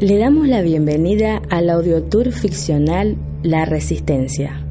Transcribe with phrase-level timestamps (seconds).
[0.00, 4.64] Le damos la bienvenida al audiotour ficcional La Resistencia.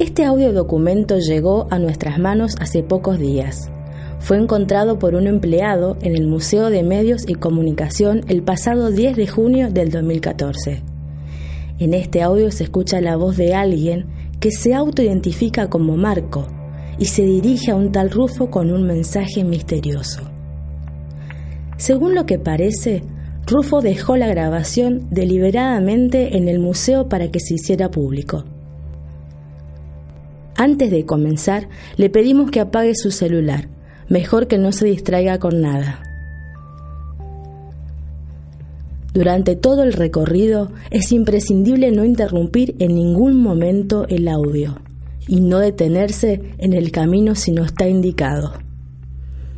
[0.00, 3.70] Este audio documento llegó a nuestras manos hace pocos días.
[4.18, 9.14] Fue encontrado por un empleado en el Museo de Medios y Comunicación el pasado 10
[9.14, 10.82] de junio del 2014.
[11.78, 14.06] En este audio se escucha la voz de alguien
[14.40, 16.48] que se autoidentifica como Marco
[16.98, 20.35] y se dirige a un tal Rufo con un mensaje misterioso.
[21.76, 23.02] Según lo que parece,
[23.46, 28.44] Rufo dejó la grabación deliberadamente en el museo para que se hiciera público.
[30.56, 33.68] Antes de comenzar, le pedimos que apague su celular,
[34.08, 36.02] mejor que no se distraiga con nada.
[39.12, 44.78] Durante todo el recorrido es imprescindible no interrumpir en ningún momento el audio
[45.28, 48.65] y no detenerse en el camino si no está indicado.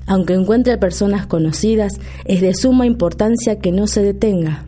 [0.08, 4.64] Aunque encuentre personas conocidas, es de suma importancia que no se detenga.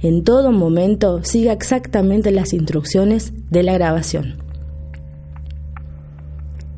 [0.00, 4.38] En todo momento siga exactamente las instrucciones de la grabación.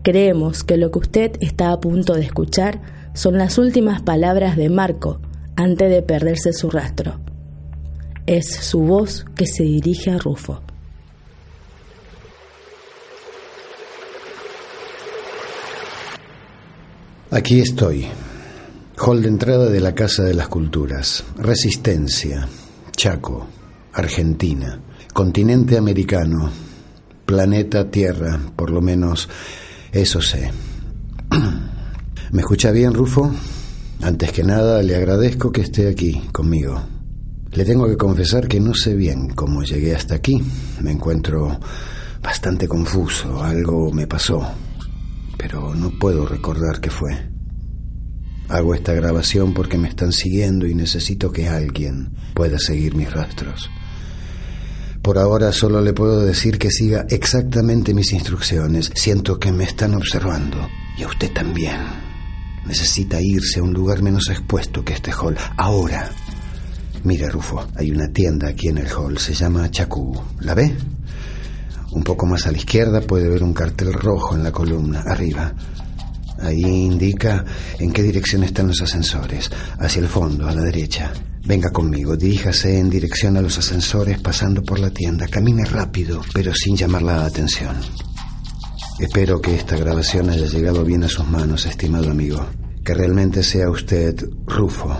[0.03, 2.83] Creemos que lo que usted está a punto de escuchar
[3.15, 5.21] son las últimas palabras de Marco
[5.55, 7.20] antes de perderse su rastro.
[8.27, 10.61] Es su voz que se dirige a Rufo.
[17.34, 18.06] Aquí estoy.
[18.98, 21.24] Hall de entrada de la Casa de las Culturas.
[21.36, 22.46] Resistencia.
[22.96, 23.48] Chaco.
[23.92, 24.80] Argentina.
[25.12, 26.48] Continente americano.
[27.27, 28.39] Planeta Tierra.
[28.55, 29.28] Por lo menos
[29.90, 30.52] eso sé.
[32.30, 33.28] ¿Me escucha bien, Rufo?
[34.02, 36.80] Antes que nada, le agradezco que esté aquí conmigo.
[37.51, 40.40] Le tengo que confesar que no sé bien cómo llegué hasta aquí.
[40.80, 41.58] Me encuentro
[42.22, 43.42] bastante confuso.
[43.42, 44.55] Algo me pasó
[45.45, 47.29] pero no puedo recordar qué fue.
[48.49, 53.69] Hago esta grabación porque me están siguiendo y necesito que alguien pueda seguir mis rastros.
[55.03, 58.91] Por ahora solo le puedo decir que siga exactamente mis instrucciones.
[58.95, 60.67] Siento que me están observando.
[60.97, 61.77] Y a usted también.
[62.67, 65.37] Necesita irse a un lugar menos expuesto que este hall.
[65.59, 66.09] Ahora.
[67.03, 69.19] Mire, Rufo, hay una tienda aquí en el hall.
[69.19, 70.19] Se llama Chacú.
[70.41, 70.75] ¿La ve?
[71.95, 75.55] Un poco más a la izquierda puede ver un cartel rojo en la columna, arriba.
[76.41, 77.45] Ahí indica
[77.79, 81.13] en qué dirección están los ascensores, hacia el fondo, a la derecha.
[81.47, 85.29] Venga conmigo, diríjase en dirección a los ascensores pasando por la tienda.
[85.29, 87.77] Camine rápido, pero sin llamar la atención.
[88.99, 92.45] Espero que esta grabación haya llegado bien a sus manos, estimado amigo.
[92.85, 94.17] Que realmente sea usted,
[94.47, 94.97] Rufo,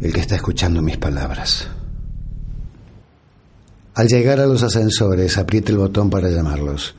[0.00, 1.68] el que está escuchando mis palabras.
[3.96, 6.94] Al llegar a los ascensores, apriete el botón para llamarlos.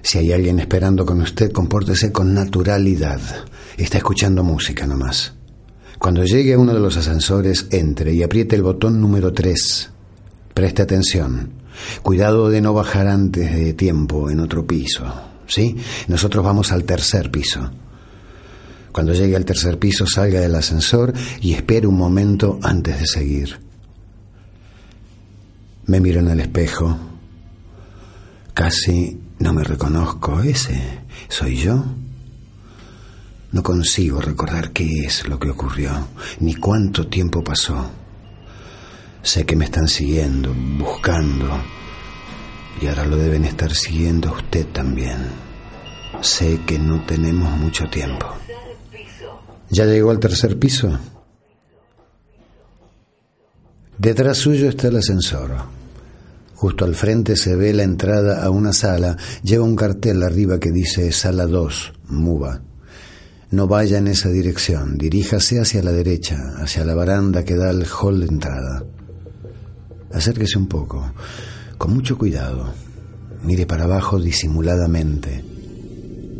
[0.00, 3.20] Si hay alguien esperando con usted, compórtese con naturalidad.
[3.76, 5.34] Está escuchando música nomás.
[5.98, 9.90] Cuando llegue a uno de los ascensores, entre y apriete el botón número 3.
[10.54, 11.50] Preste atención.
[12.00, 15.04] Cuidado de no bajar antes de tiempo en otro piso.
[15.46, 15.76] ¿Sí?
[16.06, 17.70] Nosotros vamos al tercer piso.
[18.90, 23.67] Cuando llegue al tercer piso, salga del ascensor y espere un momento antes de seguir.
[25.88, 26.98] Me miro en el espejo.
[28.52, 30.40] Casi no me reconozco.
[30.42, 31.82] ¿Ese soy yo?
[33.52, 36.08] No consigo recordar qué es lo que ocurrió,
[36.40, 37.90] ni cuánto tiempo pasó.
[39.22, 41.48] Sé que me están siguiendo, buscando,
[42.82, 45.16] y ahora lo deben estar siguiendo a usted también.
[46.20, 48.26] Sé que no tenemos mucho tiempo.
[49.70, 50.98] ¿Ya llegó al tercer piso?
[53.98, 55.50] Detrás suyo está el ascensor.
[56.54, 59.16] Justo al frente se ve la entrada a una sala.
[59.42, 62.62] Lleva un cartel arriba que dice Sala 2, Muba.
[63.50, 64.98] No vaya en esa dirección.
[64.98, 68.84] Diríjase hacia la derecha, hacia la baranda que da al hall de entrada.
[70.12, 71.12] Acérquese un poco,
[71.76, 72.72] con mucho cuidado.
[73.42, 75.44] Mire para abajo disimuladamente.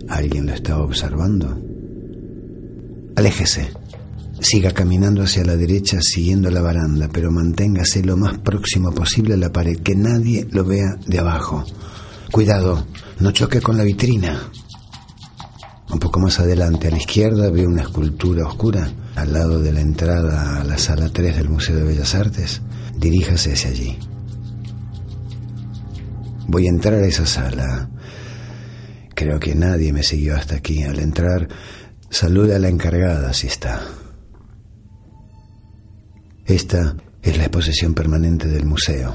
[0.09, 1.61] ¿Alguien lo está observando?
[3.17, 3.78] Aléjese.
[4.41, 9.37] Siga caminando hacia la derecha siguiendo la baranda, pero manténgase lo más próximo posible a
[9.37, 11.65] la pared, que nadie lo vea de abajo.
[12.31, 12.87] Cuidado,
[13.19, 14.51] no choque con la vitrina.
[15.91, 19.81] Un poco más adelante, a la izquierda, ve una escultura oscura al lado de la
[19.81, 22.63] entrada a la sala 3 del Museo de Bellas Artes.
[22.97, 23.99] Diríjase hacia allí.
[26.47, 27.91] Voy a entrar a esa sala.
[29.15, 30.85] Creo que nadie me siguió hasta aquí.
[30.85, 31.49] Al entrar,
[32.09, 33.83] saluda a la encargada si está.
[36.49, 39.15] Esta es la exposición permanente del museo.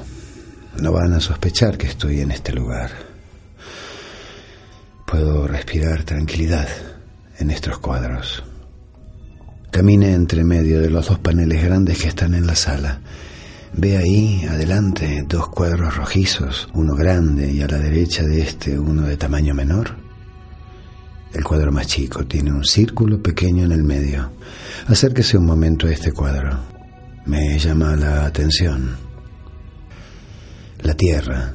[0.80, 2.91] No van a sospechar que estoy en este lugar.
[5.07, 6.68] Puedo respirar tranquilidad
[7.39, 8.44] en estos cuadros.
[9.71, 13.01] Camine entre medio de los dos paneles grandes que están en la sala.
[13.75, 19.07] Ve ahí, adelante, dos cuadros rojizos, uno grande y a la derecha de este uno
[19.07, 19.95] de tamaño menor.
[21.33, 24.29] El cuadro más chico tiene un círculo pequeño en el medio.
[24.86, 26.72] Acérquese un momento a este cuadro.
[27.25, 28.97] Me llama la atención.
[30.81, 31.53] La Tierra,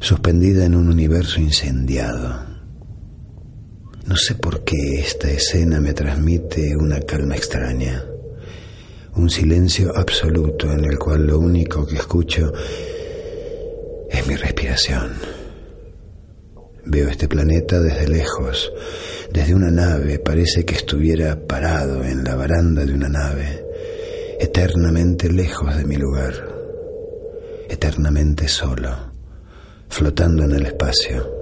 [0.00, 2.44] suspendida en un universo incendiado.
[4.06, 8.04] No sé por qué esta escena me transmite una calma extraña
[9.16, 12.52] un silencio absoluto en el cual lo único que escucho
[14.08, 15.12] es mi respiración.
[16.86, 18.72] Veo este planeta desde lejos,
[19.32, 23.64] desde una nave, parece que estuviera parado en la baranda de una nave,
[24.40, 26.32] eternamente lejos de mi lugar,
[27.68, 28.96] eternamente solo,
[29.88, 31.40] flotando en el espacio.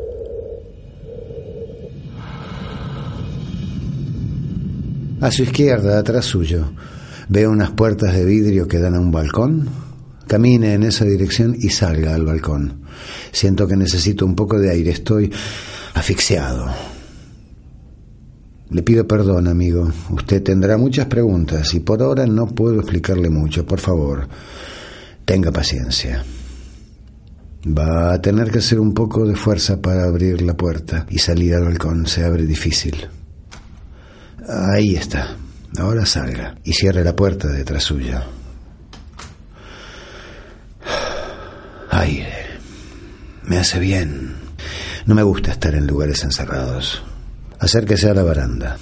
[5.21, 6.71] A su izquierda, atrás suyo,
[7.31, 9.69] Veo unas puertas de vidrio que dan a un balcón.
[10.27, 12.81] Camine en esa dirección y salga al balcón.
[13.33, 14.91] Siento que necesito un poco de aire.
[14.93, 15.31] Estoy
[15.93, 16.98] asfixiado.
[18.70, 19.91] Le pido perdón, amigo.
[20.11, 23.65] Usted tendrá muchas preguntas y por ahora no puedo explicarle mucho.
[23.65, 24.29] Por favor,
[25.25, 26.23] tenga paciencia.
[27.67, 31.55] Va a tener que hacer un poco de fuerza para abrir la puerta y salir
[31.55, 32.06] al balcón.
[32.06, 33.09] Se abre difícil.
[34.47, 35.37] Ahí está.
[35.79, 38.26] Ahora salga y cierre la puerta detrás suya.
[41.91, 42.47] Aire.
[43.44, 44.35] Me hace bien.
[45.06, 47.03] No me gusta estar en lugares encerrados.
[47.61, 48.79] Acérquese a la baranda.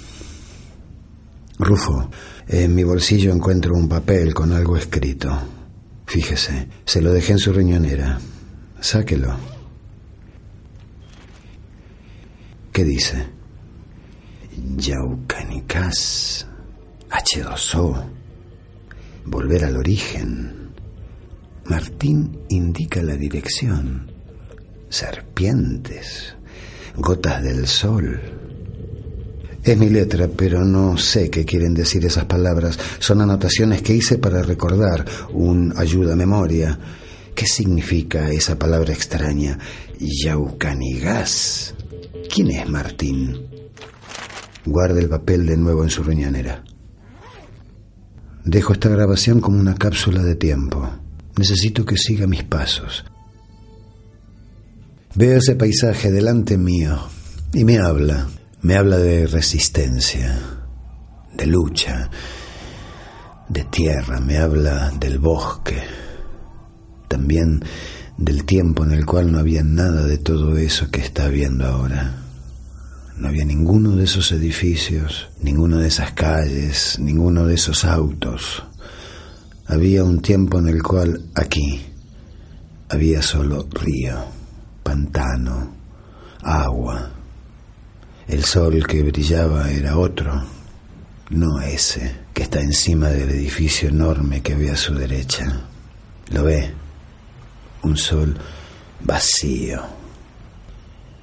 [1.59, 2.11] Rufo,
[2.47, 5.35] en mi bolsillo encuentro un papel con algo escrito.
[6.05, 8.19] Fíjese, se lo dejé en su riñonera.
[8.79, 9.35] Sáquelo.
[12.71, 13.25] ¿Qué dice?
[14.77, 16.47] Yaucanicás
[17.09, 18.05] H2O,
[19.25, 20.71] volver al origen.
[21.65, 24.11] Martín indica la dirección.
[24.89, 26.35] Serpientes,
[26.95, 28.46] gotas del sol.
[29.67, 32.79] Es mi letra, pero no sé qué quieren decir esas palabras.
[32.99, 35.03] Son anotaciones que hice para recordar
[35.33, 36.79] un ayuda a memoria.
[37.35, 39.59] ¿Qué significa esa palabra extraña?
[39.99, 41.75] Yaucanigas.
[42.33, 43.45] ¿Quién es Martín?
[44.65, 46.63] Guarda el papel de nuevo en su riñonera.
[48.45, 50.89] Dejo esta grabación como una cápsula de tiempo.
[51.35, 53.03] Necesito que siga mis pasos.
[55.13, 56.97] Veo ese paisaje delante mío
[57.53, 58.29] y me habla.
[58.61, 60.39] Me habla de resistencia,
[61.33, 62.09] de lucha,
[63.47, 65.83] de tierra, me habla del bosque,
[67.07, 67.63] también
[68.17, 72.23] del tiempo en el cual no había nada de todo eso que está viendo ahora.
[73.15, 78.63] No había ninguno de esos edificios, ninguno de esas calles, ninguno de esos autos.
[79.67, 81.85] Había un tiempo en el cual aquí
[82.89, 84.17] había solo río,
[84.81, 85.75] pantano,
[86.41, 87.16] agua.
[88.27, 90.43] El sol que brillaba era otro,
[91.29, 95.61] no ese que está encima del edificio enorme que ve a su derecha.
[96.31, 96.73] Lo ve,
[97.83, 98.37] un sol
[98.99, 99.81] vacío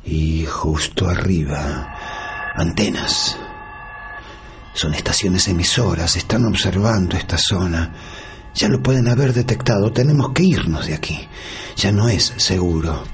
[0.02, 3.36] y justo arriba, antenas.
[4.72, 7.92] Son estaciones emisoras, están observando esta zona.
[8.54, 11.28] Ya lo pueden haber detectado, tenemos que irnos de aquí.
[11.76, 13.04] Ya no es seguro.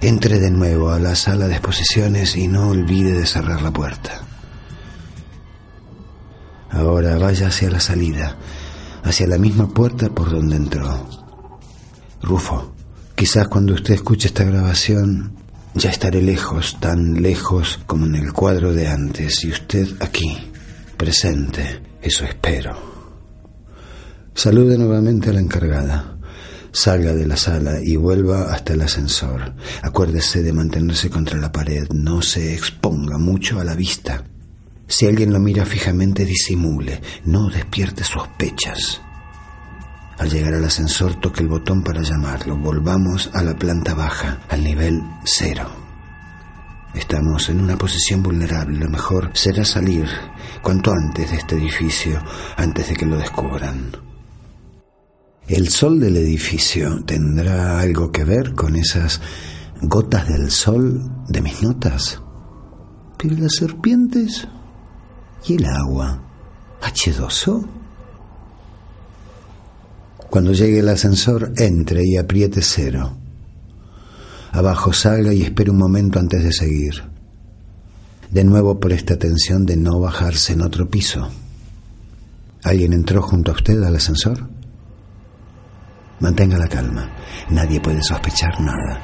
[0.00, 4.22] Entre de nuevo a la sala de exposiciones y no olvide de cerrar la puerta.
[6.70, 8.36] Ahora vaya hacia la salida,
[9.02, 11.08] hacia la misma puerta por donde entró.
[12.22, 12.72] Rufo,
[13.16, 15.32] quizás cuando usted escuche esta grabación
[15.74, 20.50] ya estaré lejos, tan lejos como en el cuadro de antes, y usted aquí,
[20.96, 22.76] presente, eso espero.
[24.34, 26.17] Salude nuevamente a la encargada.
[26.72, 29.54] Salga de la sala y vuelva hasta el ascensor.
[29.82, 31.88] Acuérdese de mantenerse contra la pared.
[31.92, 34.24] No se exponga mucho a la vista.
[34.86, 37.00] Si alguien lo mira fijamente, disimule.
[37.24, 39.00] No despierte sospechas.
[40.18, 42.56] Al llegar al ascensor, toque el botón para llamarlo.
[42.56, 45.70] Volvamos a la planta baja, al nivel cero.
[46.94, 48.78] Estamos en una posición vulnerable.
[48.78, 50.08] Lo mejor será salir
[50.62, 52.20] cuanto antes de este edificio,
[52.56, 54.07] antes de que lo descubran.
[55.48, 59.22] ¿El sol del edificio tendrá algo que ver con esas
[59.80, 62.20] gotas del sol de mis notas?
[63.16, 64.46] Pero las serpientes
[65.46, 66.22] y el agua,
[66.82, 67.66] H2O.
[70.28, 73.16] Cuando llegue el ascensor, entre y apriete cero.
[74.52, 77.04] Abajo salga y espere un momento antes de seguir.
[78.30, 81.30] De nuevo preste atención de no bajarse en otro piso.
[82.64, 84.57] ¿Alguien entró junto a usted al ascensor?
[86.20, 87.08] Mantenga la calma.
[87.50, 89.00] Nadie puede sospechar nada.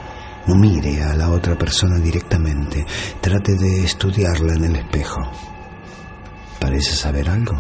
[0.47, 2.85] No mire a la otra persona directamente.
[3.21, 5.21] Trate de estudiarla en el espejo.
[6.61, 7.55] ¿Parece saber algo?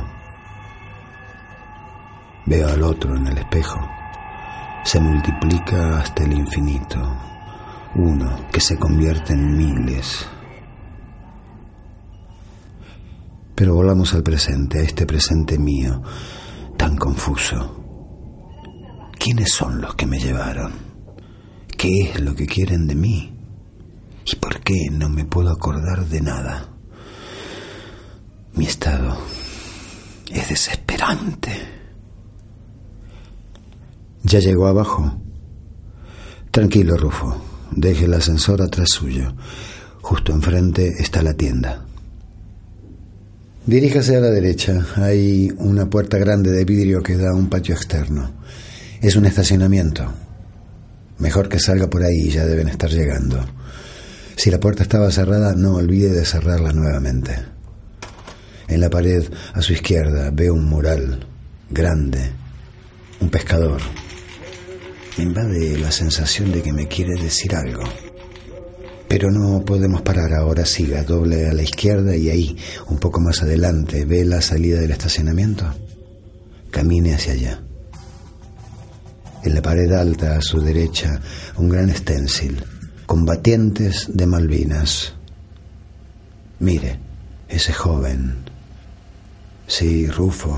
[2.46, 3.78] Veo al otro en el espejo.
[4.84, 7.00] Se multiplica hasta el infinito.
[7.94, 10.26] Uno que se convierte en miles.
[13.54, 16.02] Pero volvamos al presente, a este presente mío,
[16.76, 17.83] tan confuso.
[19.25, 20.71] ¿Quiénes son los que me llevaron?
[21.78, 23.33] ¿Qué es lo que quieren de mí?
[24.31, 26.69] ¿Y por qué no me puedo acordar de nada?
[28.52, 29.16] Mi estado
[30.31, 31.52] es desesperante.
[34.25, 35.19] ¿Ya llegó abajo?
[36.50, 37.35] Tranquilo, Rufo.
[37.71, 39.35] Deje el ascensor atrás suyo.
[40.02, 41.87] Justo enfrente está la tienda.
[43.64, 44.85] Diríjase a la derecha.
[44.97, 48.45] Hay una puerta grande de vidrio que da a un patio externo.
[49.04, 50.11] Es un estacionamiento.
[51.18, 53.44] Mejor que salga por ahí, ya deben estar llegando.
[54.34, 57.37] Si la puerta estaba cerrada, no olvide de cerrarla nuevamente.
[58.66, 61.20] En la pared a su izquierda veo un mural
[61.68, 62.30] grande,
[63.20, 63.82] un pescador.
[65.18, 67.82] Me invade la sensación de que me quiere decir algo.
[69.06, 72.56] Pero no podemos parar ahora, siga, doble a la izquierda y ahí,
[72.88, 75.75] un poco más adelante, ve la salida del estacionamiento.
[76.70, 77.63] Camine hacia allá.
[79.44, 81.20] En la pared alta a su derecha,
[81.58, 82.64] un gran stencil,
[83.04, 85.12] combatientes de Malvinas.
[86.60, 86.98] Mire,
[87.46, 88.36] ese joven.
[89.66, 90.56] Sí, Rufo,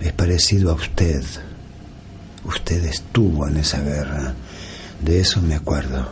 [0.00, 1.22] es parecido a usted.
[2.44, 4.34] Usted estuvo en esa guerra.
[5.00, 6.08] De eso me acuerdo.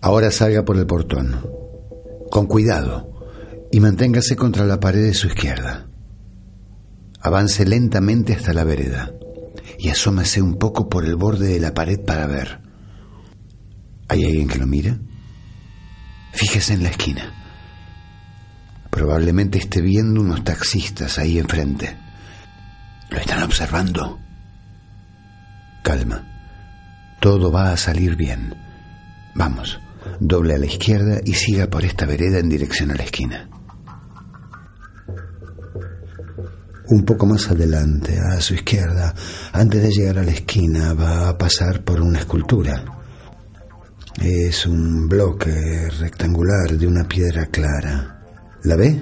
[0.00, 1.44] Ahora salga por el portón.
[2.30, 3.10] Con cuidado.
[3.72, 5.88] Y manténgase contra la pared de su izquierda.
[7.20, 9.12] Avance lentamente hasta la vereda.
[9.80, 12.60] Y asómase un poco por el borde de la pared para ver.
[14.08, 14.98] ¿Hay alguien que lo mira?
[16.32, 17.32] Fíjese en la esquina.
[18.90, 21.96] Probablemente esté viendo unos taxistas ahí enfrente.
[23.08, 24.18] ¿Lo están observando?
[25.82, 26.26] Calma.
[27.20, 28.54] Todo va a salir bien.
[29.34, 29.80] Vamos
[30.18, 33.48] doble a la izquierda y siga por esta vereda en dirección a la esquina.
[36.90, 39.14] Un poco más adelante, a su izquierda,
[39.52, 42.84] antes de llegar a la esquina, va a pasar por una escultura.
[44.20, 48.24] Es un bloque rectangular de una piedra clara.
[48.64, 49.00] ¿La ve?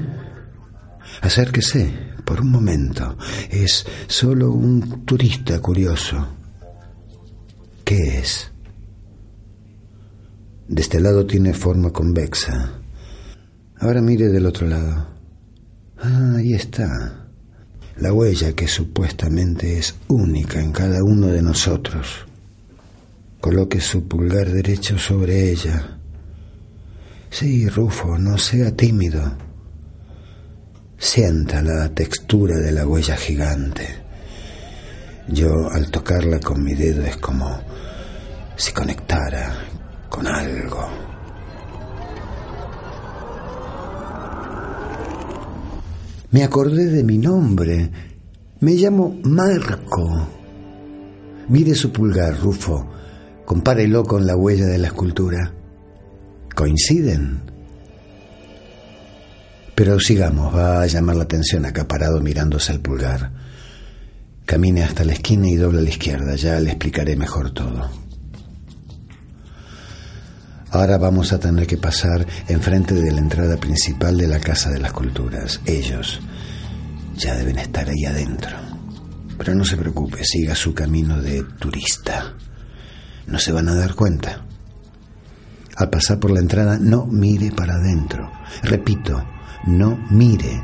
[1.23, 1.90] Acérquese
[2.26, 3.16] por un momento.
[3.49, 6.28] Es solo un turista curioso.
[7.85, 8.52] ¿Qué es?
[10.68, 12.83] De este lado tiene forma convexa.
[13.80, 15.09] Ahora mire del otro lado.
[15.97, 17.27] Ah, ahí está.
[18.00, 22.26] La huella que supuestamente es única en cada uno de nosotros.
[23.40, 25.99] Coloque su pulgar derecho sobre ella.
[27.28, 29.37] Sí, Rufo, no sea tímido.
[30.97, 33.88] Sienta la textura de la huella gigante.
[35.26, 37.61] Yo al tocarla con mi dedo es como
[38.57, 39.57] si conectara
[40.09, 41.08] con algo.
[46.30, 47.90] Me acordé de mi nombre.
[48.61, 50.28] Me llamo Marco.
[51.49, 52.87] Mire su pulgar, Rufo.
[53.47, 55.54] Compárelo con la huella de la escultura.
[56.54, 57.40] ¿Coinciden?
[59.75, 63.30] Pero sigamos, va a llamar la atención acá parado mirándose el pulgar.
[64.44, 67.88] Camine hasta la esquina y doble a la izquierda, ya le explicaré mejor todo.
[70.71, 74.79] Ahora vamos a tener que pasar enfrente de la entrada principal de la Casa de
[74.79, 75.61] las Culturas.
[75.65, 76.21] Ellos
[77.17, 78.55] ya deben estar ahí adentro.
[79.39, 82.35] Pero no se preocupe, siga su camino de turista.
[83.27, 84.45] No se van a dar cuenta.
[85.77, 88.31] Al pasar por la entrada, no mire para adentro.
[88.63, 89.25] Repito,
[89.67, 90.63] no mire.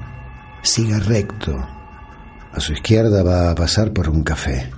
[0.63, 1.57] Siga recto.
[2.53, 4.71] A su izquierda va a pasar por un café.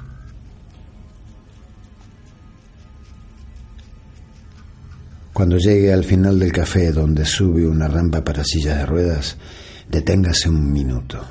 [5.36, 9.36] Cuando llegue al final del café donde sube una rampa para sillas de ruedas,
[9.86, 11.22] deténgase un minuto.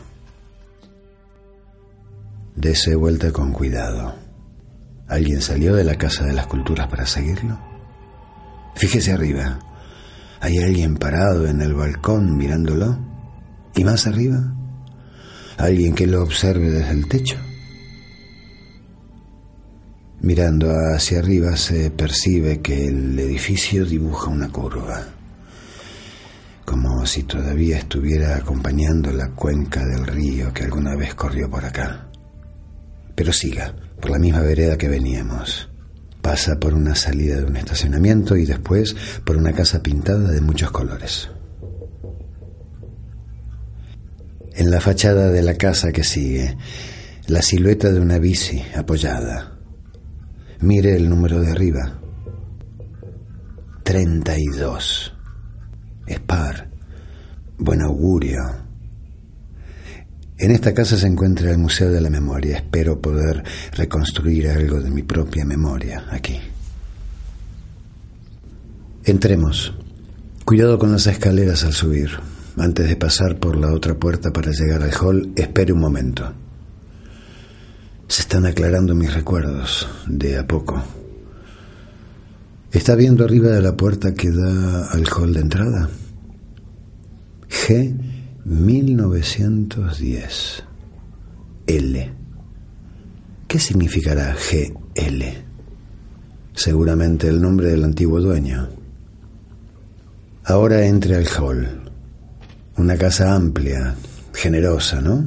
[2.55, 4.13] Dese vuelta con cuidado.
[5.07, 7.59] ¿Alguien salió de la Casa de las Culturas para seguirlo?
[8.75, 9.57] Fíjese arriba.
[10.39, 12.99] ¿Hay alguien parado en el balcón mirándolo?
[13.73, 14.53] ¿Y más arriba?
[15.57, 17.37] ¿Alguien que lo observe desde el techo?
[20.25, 25.03] Mirando hacia arriba se percibe que el edificio dibuja una curva,
[26.65, 32.07] como si todavía estuviera acompañando la cuenca del río que alguna vez corrió por acá.
[33.13, 35.69] Pero siga, por la misma vereda que veníamos.
[36.23, 40.71] Pasa por una salida de un estacionamiento y después por una casa pintada de muchos
[40.71, 41.29] colores.
[44.55, 46.57] En la fachada de la casa que sigue,
[47.27, 49.54] la silueta de una bici apoyada.
[50.61, 51.99] Mire el número de arriba.
[53.83, 55.13] 32.
[56.07, 56.69] Es par.
[57.57, 58.39] Buen augurio.
[60.37, 62.57] En esta casa se encuentra el Museo de la Memoria.
[62.57, 63.43] Espero poder
[63.73, 66.39] reconstruir algo de mi propia memoria aquí.
[69.03, 69.73] Entremos.
[70.43, 72.09] Cuidado con las escaleras al subir.
[72.57, 76.33] Antes de pasar por la otra puerta para llegar al hall, espere un momento.
[78.07, 80.83] Se están aclarando mis recuerdos, de a poco.
[82.71, 85.89] ¿Está viendo arriba de la puerta que da al hall de entrada?
[87.49, 87.95] G
[88.45, 90.63] 1910.
[91.67, 92.13] L.
[93.47, 95.23] ¿Qué significará GL?
[96.53, 98.69] Seguramente el nombre del antiguo dueño.
[100.43, 101.81] Ahora entre al hall.
[102.77, 103.95] Una casa amplia,
[104.33, 105.25] generosa, ¿no?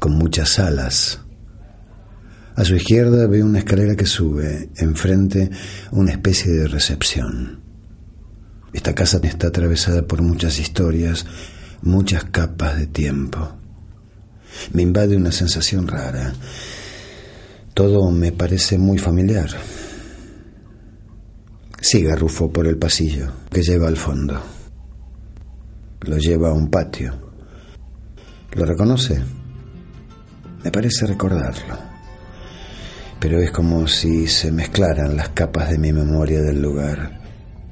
[0.00, 1.21] Con muchas salas.
[2.54, 5.50] A su izquierda ve una escalera que sube, enfrente
[5.90, 7.60] una especie de recepción.
[8.72, 11.26] Esta casa está atravesada por muchas historias
[11.82, 13.52] muchas capas de tiempo.
[14.72, 16.32] Me invade una sensación rara.
[17.74, 19.50] Todo me parece muy familiar.
[21.80, 24.40] Siga Rufo por el pasillo que lleva al fondo.
[26.02, 27.32] Lo lleva a un patio.
[28.52, 29.20] ¿Lo reconoce?
[30.62, 31.91] Me parece recordarlo.
[33.22, 37.20] Pero es como si se mezclaran las capas de mi memoria del lugar.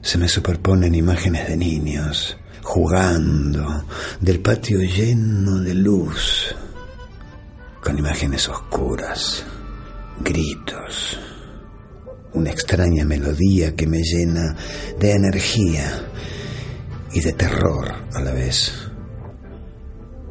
[0.00, 3.84] Se me superponen imágenes de niños, jugando,
[4.20, 6.54] del patio lleno de luz,
[7.82, 9.44] con imágenes oscuras,
[10.20, 11.18] gritos,
[12.32, 14.56] una extraña melodía que me llena
[15.00, 16.00] de energía
[17.12, 18.72] y de terror a la vez.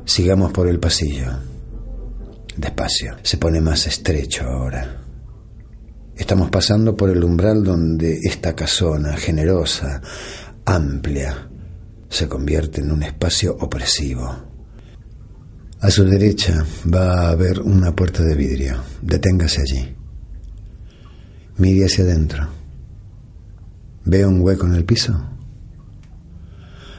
[0.06, 1.28] Sigamos por el pasillo.
[2.56, 3.18] Despacio.
[3.22, 4.99] Se pone más estrecho ahora.
[6.20, 10.02] Estamos pasando por el umbral donde esta casona, generosa,
[10.66, 11.50] amplia,
[12.10, 14.30] se convierte en un espacio opresivo.
[15.80, 18.84] A su derecha va a haber una puerta de vidrio.
[19.02, 19.96] Deténgase allí.
[21.58, 22.50] Mire hacia adentro.
[24.04, 25.18] ¿Ve un hueco en el piso?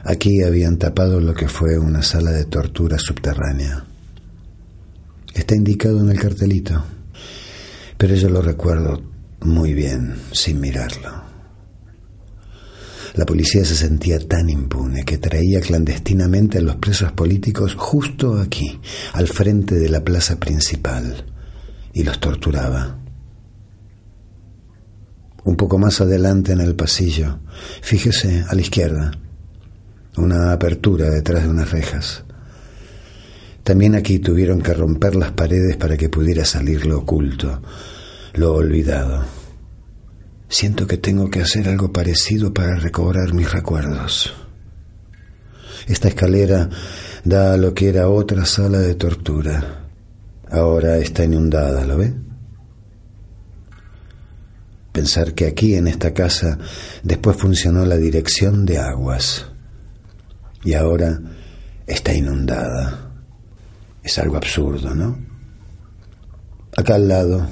[0.03, 3.85] Aquí habían tapado lo que fue una sala de tortura subterránea.
[5.35, 6.83] Está indicado en el cartelito,
[7.99, 9.10] pero yo lo recuerdo
[9.41, 11.31] muy bien sin mirarlo.
[13.13, 18.79] La policía se sentía tan impune que traía clandestinamente a los presos políticos justo aquí,
[19.13, 21.25] al frente de la plaza principal,
[21.93, 22.99] y los torturaba.
[25.43, 27.39] Un poco más adelante en el pasillo,
[27.81, 29.11] fíjese a la izquierda,
[30.15, 32.23] una apertura detrás de unas rejas.
[33.63, 37.61] También aquí tuvieron que romper las paredes para que pudiera salir lo oculto,
[38.33, 39.25] lo olvidado.
[40.47, 44.33] Siento que tengo que hacer algo parecido para recobrar mis recuerdos.
[45.87, 46.69] Esta escalera
[47.23, 49.87] da a lo que era otra sala de tortura.
[50.49, 52.13] Ahora está inundada, ¿lo ve?
[54.91, 56.59] Pensar que aquí en esta casa
[57.01, 59.45] después funcionó la dirección de aguas
[60.65, 61.19] y ahora
[61.87, 63.09] está inundada.
[64.03, 65.17] Es algo absurdo, ¿no?
[66.75, 67.47] Acá al lado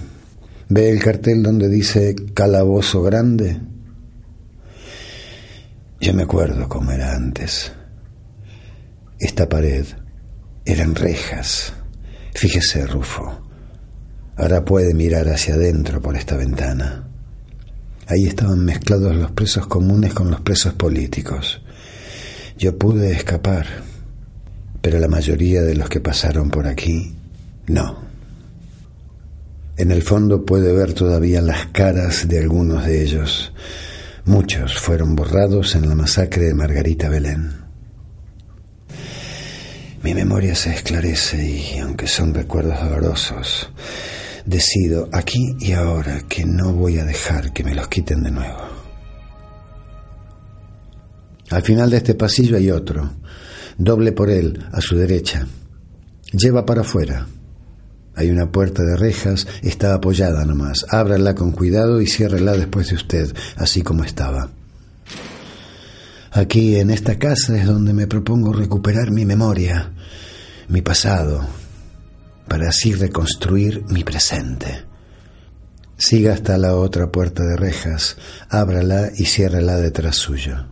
[0.72, 3.60] ¿Ve el cartel donde dice Calabozo Grande?
[6.00, 7.72] Yo me acuerdo cómo era antes.
[9.20, 9.86] Esta pared
[10.66, 11.74] eran rejas.
[12.36, 13.50] Fíjese, Rufo,
[14.38, 17.10] Ahora puede mirar hacia adentro por esta ventana.
[18.08, 21.62] Ahí estaban mezclados los presos comunes con los presos políticos.
[22.58, 23.66] Yo pude escapar,
[24.82, 27.16] pero la mayoría de los que pasaron por aquí,
[27.68, 28.09] no.
[29.80, 33.54] En el fondo puede ver todavía las caras de algunos de ellos.
[34.26, 37.54] Muchos fueron borrados en la masacre de Margarita Belén.
[40.04, 43.70] Mi memoria se esclarece y, aunque son recuerdos dolorosos,
[44.46, 48.60] decido aquí y ahora que no voy a dejar que me los quiten de nuevo.
[51.52, 53.14] Al final de este pasillo hay otro,
[53.78, 55.48] doble por él, a su derecha.
[56.34, 57.28] Lleva para afuera.
[58.20, 60.86] Hay una puerta de rejas, está apoyada nomás.
[60.90, 64.50] Ábrala con cuidado y ciérrela después de usted, así como estaba.
[66.34, 69.94] Aquí, en esta casa, es donde me propongo recuperar mi memoria,
[70.68, 71.48] mi pasado,
[72.50, 74.84] para así reconstruir mi presente.
[75.96, 78.18] Siga hasta la otra puerta de rejas,
[78.50, 80.68] ábrala y ciérrala detrás suyo.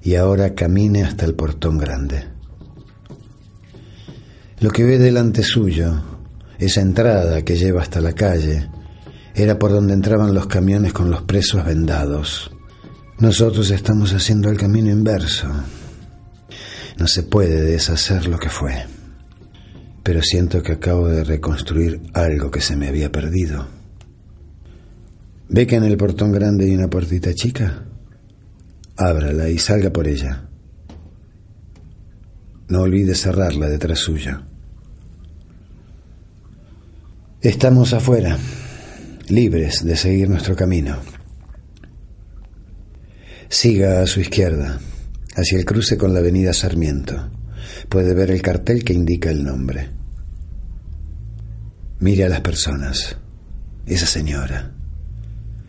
[0.00, 2.31] Y ahora camine hasta el portón grande.
[4.62, 6.00] Lo que ve delante suyo,
[6.56, 8.68] esa entrada que lleva hasta la calle,
[9.34, 12.48] era por donde entraban los camiones con los presos vendados.
[13.18, 15.48] Nosotros estamos haciendo el camino inverso.
[16.96, 18.86] No se puede deshacer lo que fue.
[20.04, 23.66] Pero siento que acabo de reconstruir algo que se me había perdido.
[25.48, 27.82] ¿Ve que en el portón grande hay una puertita chica?
[28.96, 30.44] Ábrala y salga por ella.
[32.68, 34.46] No olvide cerrarla detrás suya.
[37.42, 38.38] Estamos afuera
[39.26, 40.98] libres de seguir nuestro camino.
[43.48, 44.78] Siga a su izquierda,
[45.34, 47.32] hacia el cruce con la avenida Sarmiento.
[47.88, 49.90] Puede ver el cartel que indica el nombre.
[51.98, 53.16] Mire a las personas,
[53.86, 54.70] esa señora,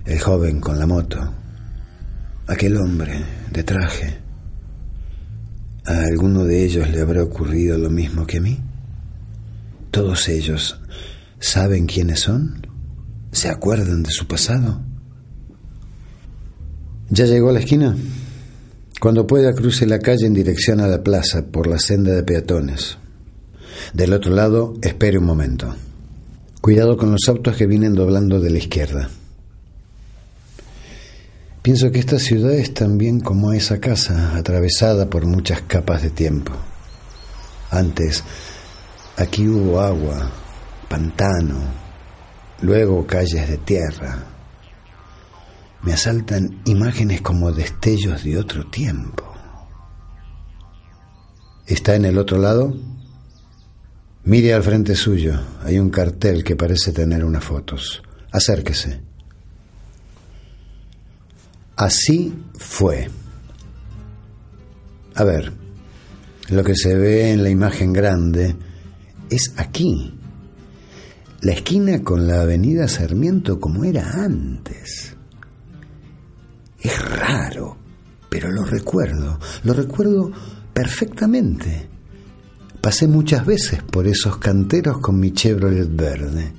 [0.05, 1.33] el joven con la moto,
[2.45, 3.19] aquel hombre
[3.51, 4.19] de traje.
[5.87, 8.59] ¿A alguno de ellos le habrá ocurrido lo mismo que a mí?
[9.89, 10.79] ¿Todos ellos
[11.43, 12.65] saben quiénes son?
[13.33, 14.81] ¿Se acuerdan de su pasado?
[17.09, 17.97] ¿Ya llegó a la esquina?
[19.01, 22.97] Cuando pueda cruce la calle en dirección a la plaza por la senda de peatones.
[23.93, 25.75] Del otro lado, espere un momento.
[26.61, 29.09] Cuidado con los autos que vienen doblando de la izquierda.
[31.61, 36.53] Pienso que esta ciudad es también como esa casa, atravesada por muchas capas de tiempo.
[37.69, 38.23] Antes,
[39.17, 40.31] aquí hubo agua,
[40.93, 41.59] pantano,
[42.61, 44.25] luego calles de tierra.
[45.81, 49.23] Me asaltan imágenes como destellos de otro tiempo.
[51.65, 52.77] ¿Está en el otro lado?
[54.25, 55.41] Mire al frente suyo.
[55.63, 58.03] Hay un cartel que parece tener unas fotos.
[58.31, 59.01] Acérquese.
[61.75, 63.09] Así fue.
[65.15, 65.53] A ver,
[66.49, 68.55] lo que se ve en la imagen grande
[69.31, 70.19] es aquí,
[71.43, 75.13] la esquina con la avenida Sarmiento como era antes.
[76.79, 77.75] Es raro,
[78.29, 80.31] pero lo recuerdo, lo recuerdo
[80.73, 81.89] perfectamente.
[82.79, 86.53] Pasé muchas veces por esos canteros con mi Chevrolet verde.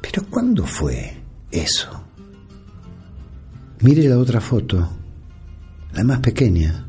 [0.00, 1.14] Pero ¿cuándo fue
[1.50, 2.02] eso?
[3.80, 4.88] Mire la otra foto,
[5.92, 6.86] la más pequeña.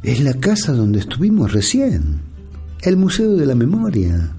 [0.00, 2.20] Es la casa donde estuvimos recién,
[2.82, 4.37] el Museo de la Memoria.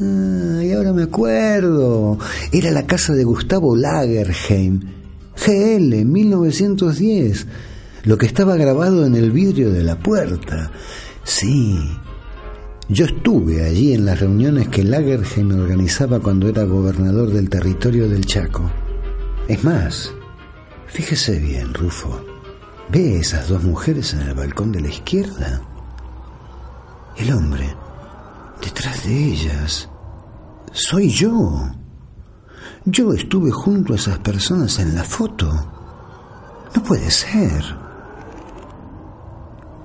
[0.00, 2.18] Ah, y ahora me acuerdo.
[2.52, 4.80] Era la casa de Gustavo Lagerheim.
[5.36, 7.46] GL, 1910.
[8.04, 10.70] Lo que estaba grabado en el vidrio de la puerta.
[11.22, 11.78] Sí.
[12.88, 18.26] Yo estuve allí en las reuniones que Lagerheim organizaba cuando era gobernador del territorio del
[18.26, 18.70] Chaco.
[19.48, 20.12] Es más,
[20.88, 22.20] fíjese bien, Rufo.
[22.90, 25.62] ¿Ve esas dos mujeres en el balcón de la izquierda?
[27.16, 27.74] El hombre
[28.64, 29.90] Detrás de ellas
[30.72, 31.70] soy yo.
[32.86, 35.46] Yo estuve junto a esas personas en la foto.
[36.74, 37.62] No puede ser.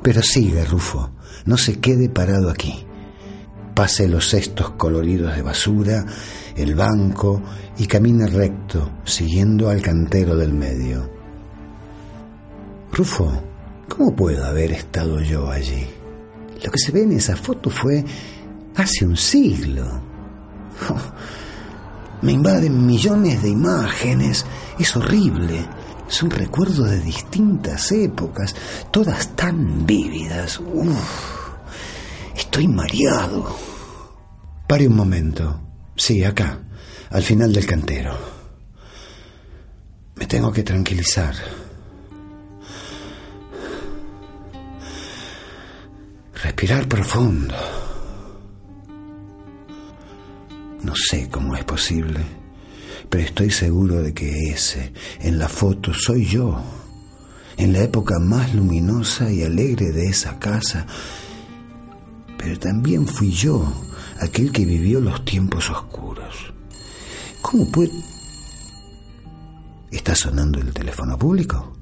[0.01, 1.11] Pero siga, Rufo.
[1.45, 2.85] No se quede parado aquí.
[3.75, 6.05] Pase los cestos coloridos de basura,
[6.55, 7.41] el banco
[7.77, 11.09] y camine recto, siguiendo al cantero del medio.
[12.91, 13.43] Rufo,
[13.87, 15.85] ¿cómo puedo haber estado yo allí?
[16.63, 18.03] Lo que se ve en esa foto fue
[18.75, 20.01] hace un siglo.
[22.21, 24.45] me invaden millones de imágenes.
[24.77, 25.65] Es horrible.
[26.07, 28.55] Son recuerdos de distintas épocas,
[28.91, 30.59] todas tan vívidas.
[32.35, 33.55] Estoy mareado.
[34.67, 35.61] Pare un momento.
[35.95, 36.59] Sí, acá,
[37.11, 38.17] al final del cantero.
[40.15, 41.35] Me tengo que tranquilizar.
[46.41, 47.55] Respirar profundo.
[50.83, 52.21] No sé cómo es posible,
[53.09, 56.61] pero estoy seguro de que ese, en la foto, soy yo.
[57.57, 60.85] En la época más luminosa y alegre de esa casa.
[62.37, 63.69] Pero también fui yo,
[64.21, 66.53] aquel que vivió los tiempos oscuros.
[67.41, 67.91] ¿Cómo puede...
[69.91, 71.73] ¿Está sonando el teléfono público?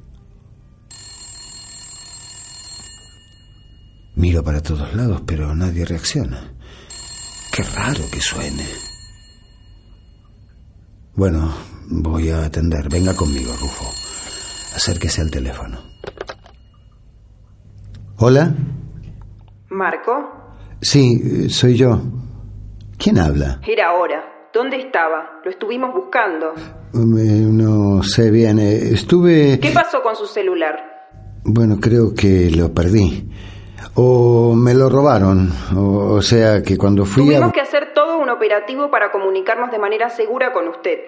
[4.15, 6.56] Miro para todos lados, pero nadie reacciona.
[7.57, 8.67] Qué raro que suene.
[11.15, 11.51] Bueno,
[11.89, 12.87] voy a atender.
[12.87, 13.85] Venga conmigo, Rufo.
[14.75, 15.79] Acérquese al teléfono.
[18.17, 18.53] ¿Hola?
[19.69, 20.53] ¿Marco?
[20.79, 21.99] Sí, soy yo.
[22.99, 23.59] ¿Quién habla?
[23.67, 24.49] Era ahora.
[24.53, 25.41] ¿Dónde estaba?
[25.43, 26.53] Lo estuvimos buscando.
[26.93, 28.59] no sé bien.
[28.59, 29.59] Eh, estuve...
[29.59, 30.75] ¿Qué pasó con su celular?
[31.43, 33.31] Bueno, creo que lo perdí.
[33.99, 35.51] O me lo robaron.
[35.75, 40.11] O, sea que cuando fui Tuvimos que hacer todo un operativo para comunicarnos de manera
[40.11, 40.99] segura con usted.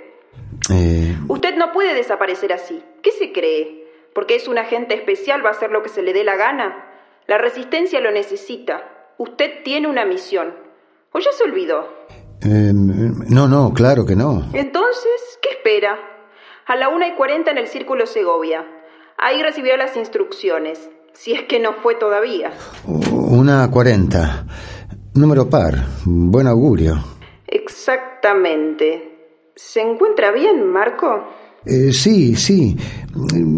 [0.71, 1.15] Eh...
[1.27, 2.83] Usted no puede desaparecer así.
[3.03, 3.85] ¿Qué se cree?
[4.15, 6.83] ¿Porque es un agente especial va a hacer lo que se le dé la gana?
[7.27, 8.81] La resistencia lo necesita.
[9.19, 10.55] Usted tiene una misión.
[11.11, 11.87] ¿O ya se olvidó?
[12.41, 14.49] Eh, no, no, claro que no.
[14.53, 15.95] Entonces, ¿qué espera?
[16.65, 18.65] A la una y cuarenta en el Círculo Segovia.
[19.15, 22.51] Ahí recibió las instrucciones si es que no fue todavía.
[22.85, 24.45] Una cuarenta.
[25.15, 25.73] Número par.
[26.05, 26.97] Buen augurio.
[27.47, 29.51] Exactamente.
[29.55, 31.27] ¿Se encuentra bien, Marco?
[31.65, 32.75] Eh, sí, sí.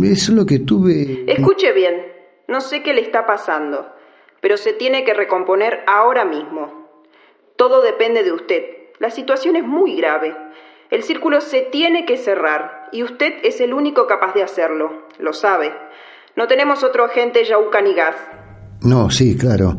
[0.03, 1.25] Es lo que tuve.
[1.27, 2.05] Escuche bien.
[2.47, 3.93] No sé qué le está pasando,
[4.41, 6.87] pero se tiene que recomponer ahora mismo.
[7.55, 8.63] Todo depende de usted.
[8.99, 10.35] La situación es muy grave.
[10.89, 15.07] El círculo se tiene que cerrar y usted es el único capaz de hacerlo.
[15.19, 15.71] Lo sabe.
[16.35, 18.15] No tenemos otro agente Gas.
[18.81, 19.77] No, sí, claro.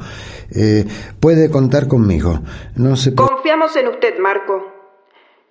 [0.51, 0.87] Eh,
[1.19, 2.41] puede contar conmigo.
[2.77, 4.67] No se Confiamos en usted, Marco.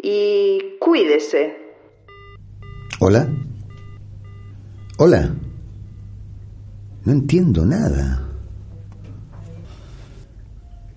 [0.01, 1.57] Y cuídese.
[2.99, 3.27] ¿Hola?
[4.97, 5.31] ¿Hola?
[7.03, 8.27] No entiendo nada.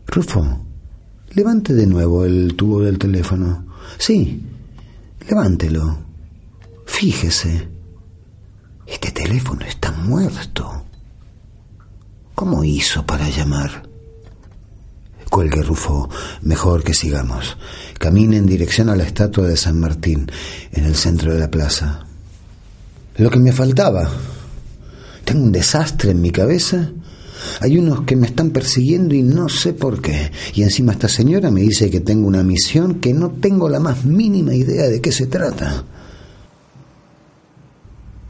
[0.07, 0.45] Rufo,
[1.35, 3.67] levante de nuevo el tubo del teléfono.
[3.99, 4.43] Sí,
[5.29, 5.97] levántelo.
[6.85, 7.74] Fíjese.
[8.87, 10.85] Este teléfono está muerto.
[12.35, 13.89] ¿Cómo hizo para llamar?
[15.31, 16.09] Cuelgue, Rufo.
[16.43, 17.57] Mejor que sigamos.
[17.99, 20.31] Camine en dirección a la estatua de San Martín,
[20.73, 22.07] en el centro de la plaza.
[23.17, 24.11] Lo que me faltaba.
[25.25, 26.93] Tengo un desastre en mi cabeza.
[27.61, 30.31] Hay unos que me están persiguiendo y no sé por qué.
[30.55, 34.05] Y encima esta señora me dice que tengo una misión que no tengo la más
[34.05, 35.85] mínima idea de qué se trata.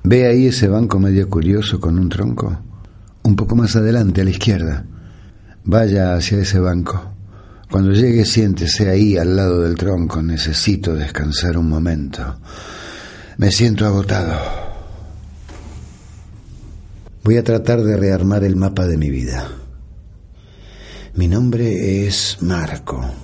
[0.06, 2.60] ¿Ve ahí ese banco medio curioso con un tronco?
[3.22, 4.84] Un poco más adelante, a la izquierda.
[5.64, 7.14] Vaya hacia ese banco.
[7.70, 10.20] Cuando llegue, siéntese ahí al lado del tronco.
[10.20, 12.38] Necesito descansar un momento.
[13.38, 14.38] Me siento agotado.
[17.22, 19.48] Voy a tratar de rearmar el mapa de mi vida.
[21.14, 23.23] Mi nombre es Marco.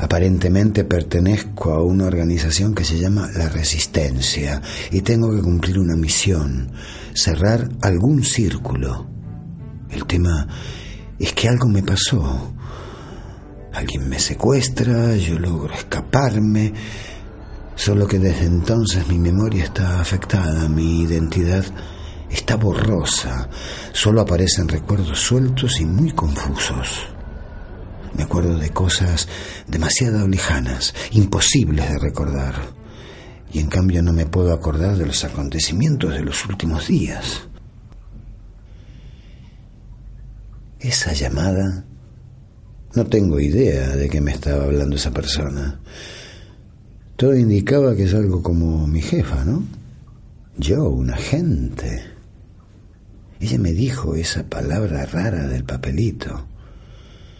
[0.00, 5.96] Aparentemente pertenezco a una organización que se llama La Resistencia y tengo que cumplir una
[5.96, 6.70] misión,
[7.14, 9.08] cerrar algún círculo.
[9.90, 10.46] El tema
[11.18, 12.54] es que algo me pasó.
[13.72, 16.72] Alguien me secuestra, yo logro escaparme,
[17.74, 21.64] solo que desde entonces mi memoria está afectada, mi identidad
[22.30, 23.48] está borrosa,
[23.92, 27.17] solo aparecen recuerdos sueltos y muy confusos.
[28.14, 29.28] Me acuerdo de cosas
[29.66, 32.54] demasiado lejanas, imposibles de recordar.
[33.52, 37.48] Y en cambio no me puedo acordar de los acontecimientos de los últimos días.
[40.80, 41.84] Esa llamada...
[42.94, 45.78] No tengo idea de qué me estaba hablando esa persona.
[47.16, 49.62] Todo indicaba que es algo como mi jefa, ¿no?
[50.56, 52.02] Yo, un agente.
[53.40, 56.47] Ella me dijo esa palabra rara del papelito.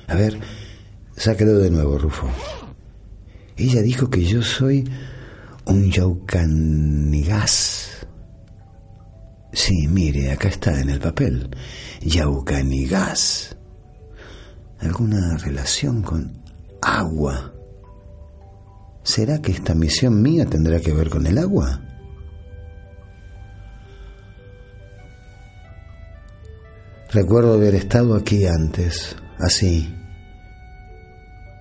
[0.08, 0.40] A ver,
[1.16, 2.26] sáquelo de nuevo, Rufo.
[3.56, 4.90] Ella dijo que yo soy
[5.66, 7.88] un yaucanigas.
[9.52, 11.50] Sí, mire, acá está en el papel.
[12.00, 13.54] Yaucanigas.
[14.80, 16.42] ¿Alguna relación con
[16.80, 17.52] agua?
[19.02, 21.82] ¿Será que esta misión mía tendrá que ver con el agua?
[27.10, 29.97] Recuerdo haber estado aquí antes, así,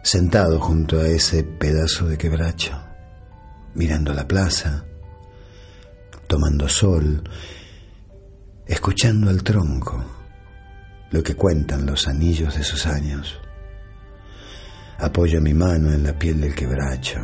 [0.08, 2.82] sentado junto a ese pedazo de quebracho,
[3.76, 4.86] mirando la plaza,
[6.28, 7.30] tomando sol,
[8.66, 10.06] escuchando al tronco
[11.12, 13.38] lo que cuentan los anillos de sus años.
[14.98, 17.20] Apoyo mi mano en la piel del quebracho.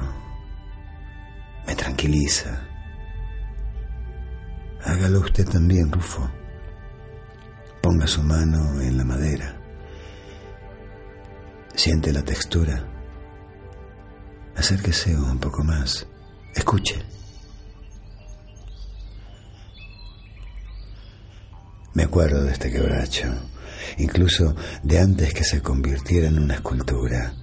[1.65, 2.67] Me tranquiliza.
[4.83, 6.29] Hágalo usted también, Rufo.
[7.81, 9.62] Ponga su mano en la madera.
[11.75, 12.87] Siente la textura.
[14.55, 16.05] Acérquese un poco más.
[16.53, 17.01] Escuche.
[21.95, 23.27] Me acuerdo de este quebracho,
[23.97, 27.33] incluso de antes que se convirtiera en una escultura,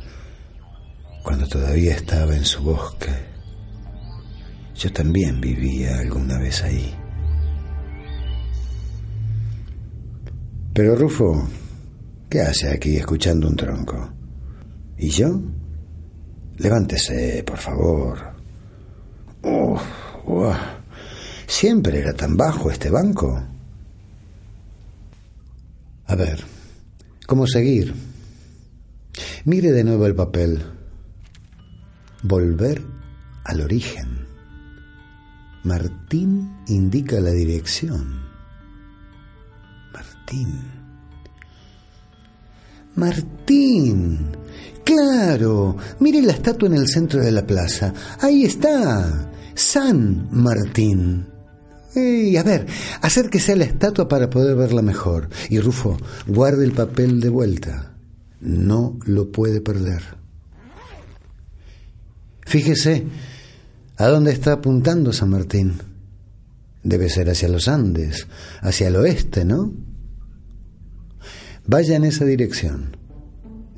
[1.23, 3.13] cuando todavía estaba en su bosque.
[4.75, 6.97] Yo también vivía alguna vez ahí.
[10.73, 11.49] Pero Rufo,
[12.29, 14.20] ¿qué hace aquí escuchando un tronco?
[15.01, 15.41] ¿Y yo?
[16.59, 18.19] Levántese, por favor.
[21.47, 23.43] ¿Siempre era tan bajo este banco?
[26.07, 26.45] A ver,
[27.27, 27.95] ¿cómo seguir?
[29.47, 30.63] Mire de nuevo el papel.
[32.23, 32.83] Volver
[33.45, 34.27] al origen.
[35.65, 38.21] Martín indica la dirección.
[39.95, 40.61] Martín.
[42.97, 44.40] Martín.
[44.85, 47.93] Claro, mire la estatua en el centro de la plaza.
[48.21, 49.31] Ahí está.
[49.55, 51.27] San Martín.
[51.95, 52.67] Y a ver,
[53.03, 55.29] acérquese a la estatua para poder verla mejor.
[55.49, 55.97] Y Rufo,
[56.27, 57.95] guarde el papel de vuelta.
[58.41, 60.03] No lo puede perder.
[62.47, 63.07] Fíjese,
[63.97, 65.75] ¿a dónde está apuntando San Martín?
[66.83, 68.27] Debe ser hacia los Andes,
[68.61, 69.73] hacia el oeste, ¿no?
[71.67, 72.97] Vaya en esa dirección.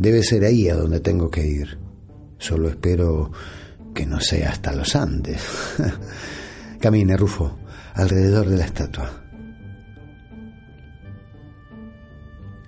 [0.03, 1.79] Debe ser ahí a donde tengo que ir.
[2.37, 3.31] Solo espero
[3.95, 5.41] que no sea hasta los Andes.
[6.81, 7.57] Camine, Rufo,
[7.95, 9.23] alrededor de la estatua.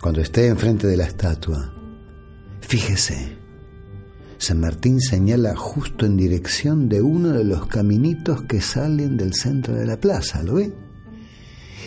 [0.00, 1.74] Cuando esté enfrente de la estatua,
[2.60, 3.36] fíjese,
[4.38, 9.74] San Martín señala justo en dirección de uno de los caminitos que salen del centro
[9.74, 10.72] de la plaza, ¿lo ve?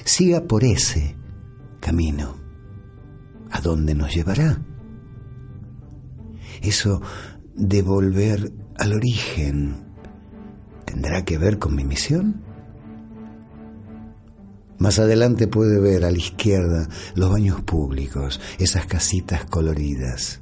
[0.04, 1.16] Siga por ese
[1.80, 2.36] camino.
[3.50, 4.60] ¿A dónde nos llevará?
[6.62, 7.02] Eso
[7.56, 9.76] de volver al origen
[10.86, 12.44] tendrá que ver con mi misión.
[14.80, 20.42] Más adelante puede ver a la izquierda los baños públicos, esas casitas coloridas.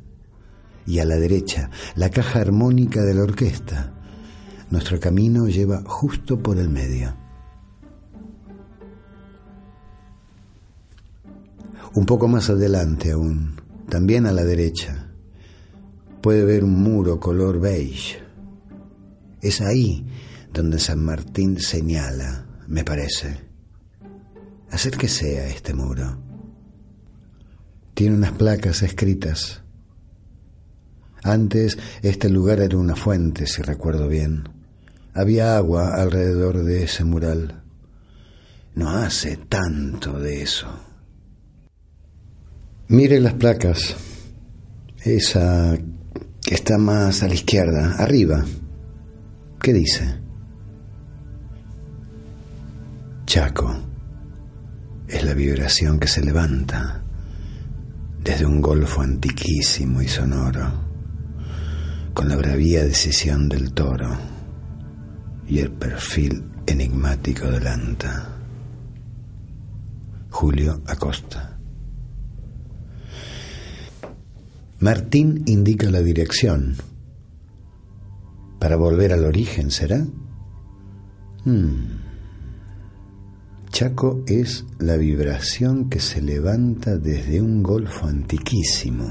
[0.85, 3.93] Y a la derecha, la caja armónica de la orquesta.
[4.69, 7.15] Nuestro camino lleva justo por el medio.
[11.93, 13.55] Un poco más adelante aún,
[13.89, 15.04] también a la derecha,
[16.25, 18.17] puede ver un muro color beige.
[19.43, 20.03] Es ahí
[20.51, 23.41] donde San Martín señala, me parece.
[24.71, 26.17] Acérquese a este muro.
[27.93, 29.61] Tiene unas placas escritas.
[31.21, 34.49] Antes este lugar era una fuente, si recuerdo bien.
[35.13, 37.61] Había agua alrededor de ese mural.
[38.73, 40.65] No hace tanto de eso.
[42.87, 43.95] Mire las placas.
[45.03, 45.77] Esa
[46.49, 48.45] Está más a la izquierda, arriba.
[49.59, 50.19] ¿Qué dice?
[53.25, 53.75] Chaco
[55.07, 57.03] es la vibración que se levanta
[58.23, 60.71] desde un golfo antiquísimo y sonoro,
[62.13, 64.15] con la bravía decisión del toro
[65.47, 68.29] y el perfil enigmático del anta.
[70.29, 71.54] Julio Acosta.
[74.79, 76.75] Martín indica la dirección.
[78.59, 80.05] Para volver al origen, ¿será?
[81.45, 82.01] Hmm.
[83.69, 89.05] Chaco es la vibración que se levanta desde un golfo antiquísimo.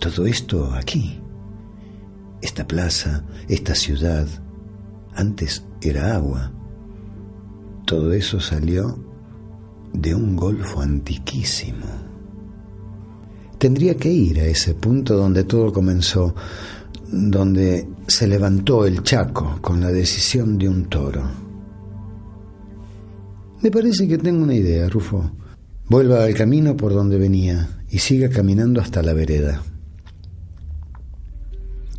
[0.00, 1.20] Todo esto aquí,
[2.40, 4.26] esta plaza, esta ciudad,
[5.14, 6.52] antes era agua.
[7.84, 8.98] Todo eso salió
[9.92, 12.07] de un golfo antiquísimo.
[13.58, 16.34] Tendría que ir a ese punto donde todo comenzó,
[17.10, 21.24] donde se levantó el Chaco con la decisión de un toro.
[23.60, 25.32] Me parece que tengo una idea, Rufo.
[25.88, 29.62] Vuelva al camino por donde venía y siga caminando hasta la vereda.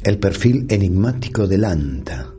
[0.03, 2.33] El perfil enigmático del anta.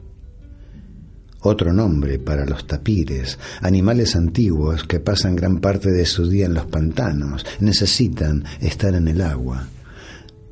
[1.43, 6.55] Otro nombre para los tapires, animales antiguos que pasan gran parte de su día en
[6.55, 9.66] los pantanos, necesitan estar en el agua.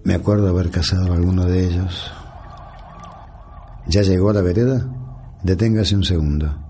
[0.05, 2.11] Me acuerdo haber cazado a alguno de ellos.
[3.87, 4.87] ¿Ya llegó a la vereda?
[5.43, 6.65] Deténgase un segundo.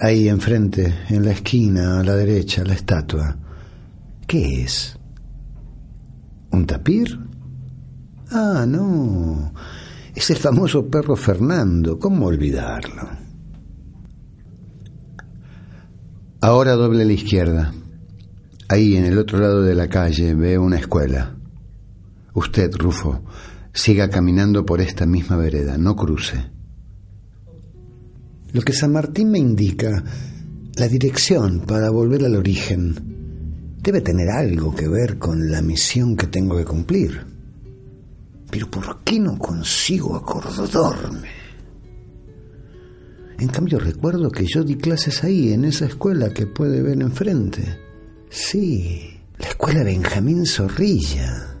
[0.00, 3.36] Ahí enfrente, en la esquina, a la derecha, la estatua.
[4.26, 4.98] ¿Qué es?
[6.50, 7.18] ¿Un tapir?
[8.30, 9.52] Ah, no.
[10.14, 11.98] Es el famoso perro Fernando.
[11.98, 13.08] ¿Cómo olvidarlo?
[16.40, 17.74] Ahora doble a la izquierda.
[18.68, 21.36] Ahí, en el otro lado de la calle, veo una escuela.
[22.32, 23.22] Usted, Rufo,
[23.72, 26.50] siga caminando por esta misma vereda, no cruce.
[28.52, 30.04] Lo que San Martín me indica,
[30.76, 36.28] la dirección para volver al origen, debe tener algo que ver con la misión que
[36.28, 37.33] tengo que cumplir.
[38.54, 41.28] Pero ¿por qué no consigo acordarme?
[43.36, 47.80] En cambio recuerdo que yo di clases ahí, en esa escuela que puede ver enfrente.
[48.30, 51.56] Sí, la escuela Benjamín Zorrilla.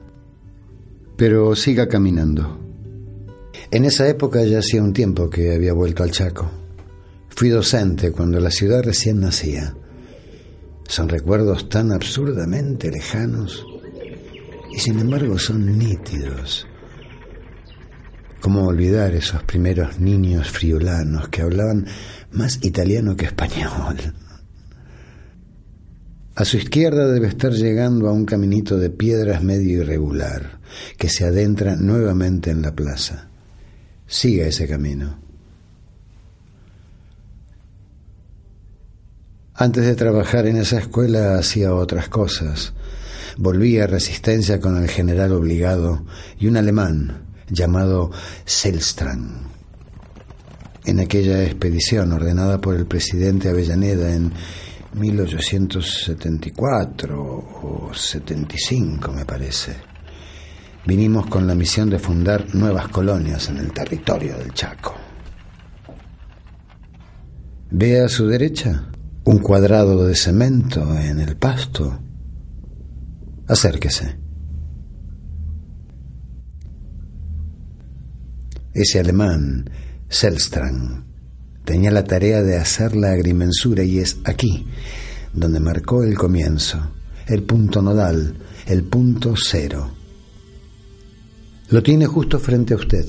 [1.16, 2.60] Pero siga caminando.
[3.72, 6.48] En esa época ya hacía un tiempo que había vuelto al Chaco.
[7.30, 9.74] Fui docente cuando la ciudad recién nacía.
[10.86, 13.66] Son recuerdos tan absurdamente lejanos
[14.70, 16.68] y sin embargo son nítidos.
[18.44, 21.86] ¿Cómo olvidar esos primeros niños friulanos que hablaban
[22.30, 24.12] más italiano que español?
[26.34, 30.58] A su izquierda debe estar llegando a un caminito de piedras medio irregular
[30.98, 33.30] que se adentra nuevamente en la plaza.
[34.06, 35.18] Siga ese camino.
[39.54, 42.74] Antes de trabajar en esa escuela hacía otras cosas.
[43.38, 46.04] Volví a resistencia con el general obligado
[46.38, 48.10] y un alemán llamado
[48.44, 49.48] Selstrand.
[50.84, 54.32] En aquella expedición ordenada por el presidente Avellaneda en
[54.94, 59.76] 1874 o 75 me parece.
[60.86, 64.94] Vinimos con la misión de fundar nuevas colonias en el territorio del Chaco.
[67.70, 68.90] Ve a su derecha
[69.24, 71.98] un cuadrado de cemento en el pasto.
[73.48, 74.23] Acérquese.
[78.74, 79.70] Ese alemán,
[80.08, 81.04] Selstrand,
[81.64, 84.66] tenía la tarea de hacer la agrimensura y es aquí
[85.32, 86.80] donde marcó el comienzo,
[87.28, 89.92] el punto nodal, el punto cero.
[91.68, 93.06] Lo tiene justo frente a usted.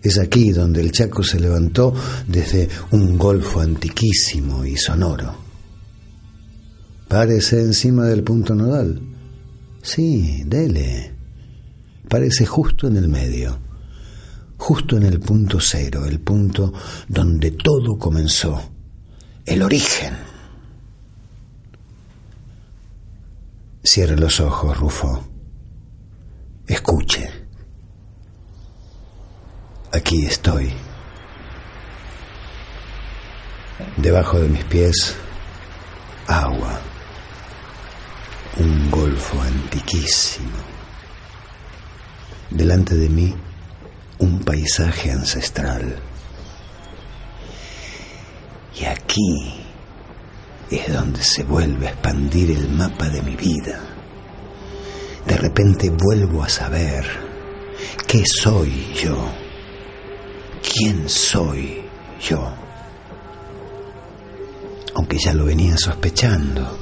[0.00, 1.92] Es aquí donde el Chaco se levantó
[2.28, 5.34] desde un golfo antiquísimo y sonoro.
[7.08, 9.00] Párese encima del punto nodal.
[9.82, 11.12] Sí, dele.
[12.08, 13.73] Parece justo en el medio
[14.64, 16.72] justo en el punto cero, el punto
[17.06, 18.70] donde todo comenzó,
[19.44, 20.16] el origen.
[23.82, 25.22] Cierre los ojos, Rufo.
[26.66, 27.30] Escuche.
[29.92, 30.72] Aquí estoy.
[33.98, 35.14] Debajo de mis pies,
[36.26, 36.80] agua.
[38.56, 40.56] Un golfo antiquísimo.
[42.48, 43.34] Delante de mí,
[44.24, 45.96] un paisaje ancestral.
[48.80, 49.54] Y aquí
[50.70, 53.78] es donde se vuelve a expandir el mapa de mi vida.
[55.26, 57.04] De repente vuelvo a saber
[58.06, 59.28] qué soy yo,
[60.62, 61.82] quién soy
[62.26, 62.50] yo.
[64.94, 66.78] Aunque ya lo venía sospechando,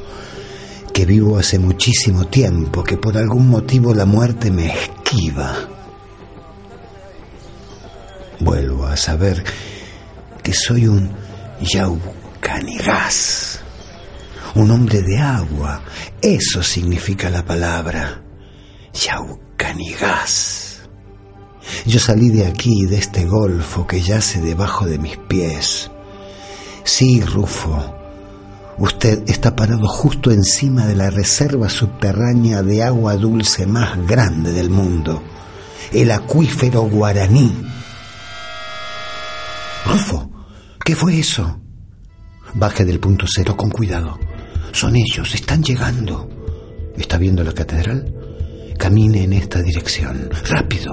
[0.94, 5.71] que vivo hace muchísimo tiempo, que por algún motivo la muerte me esquiva
[8.42, 9.42] vuelvo a saber
[10.42, 11.10] que soy un
[11.60, 13.60] Yaucanigas,
[14.54, 15.82] un hombre de agua.
[16.20, 18.22] Eso significa la palabra
[18.92, 20.80] Yaucanigas.
[21.86, 25.90] Yo salí de aquí, de este golfo que yace debajo de mis pies.
[26.82, 27.94] Sí, Rufo,
[28.78, 34.70] usted está parado justo encima de la reserva subterránea de agua dulce más grande del
[34.70, 35.22] mundo,
[35.92, 37.52] el acuífero guaraní
[39.84, 40.30] Rufo,
[40.84, 41.60] ¿qué fue eso?
[42.54, 44.18] Baje del punto cero con cuidado.
[44.72, 46.28] Son ellos, están llegando.
[46.96, 48.14] ¿Está viendo la catedral?
[48.78, 50.92] Camine en esta dirección, rápido.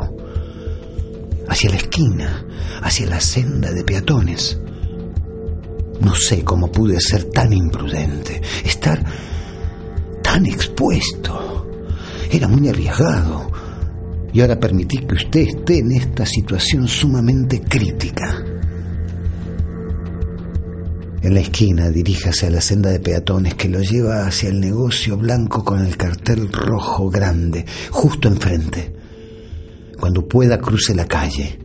[1.48, 2.46] Hacia la esquina,
[2.82, 4.60] hacia la senda de peatones.
[6.02, 9.04] No sé cómo pude ser tan imprudente, estar
[10.24, 11.68] tan expuesto.
[12.32, 13.52] Era muy arriesgado.
[14.32, 18.49] Y ahora permití que usted esté en esta situación sumamente crítica.
[21.22, 25.18] En la esquina diríjase a la senda de peatones que lo lleva hacia el negocio
[25.18, 28.94] blanco con el cartel rojo grande, justo enfrente.
[30.00, 31.60] Cuando pueda cruce la calle.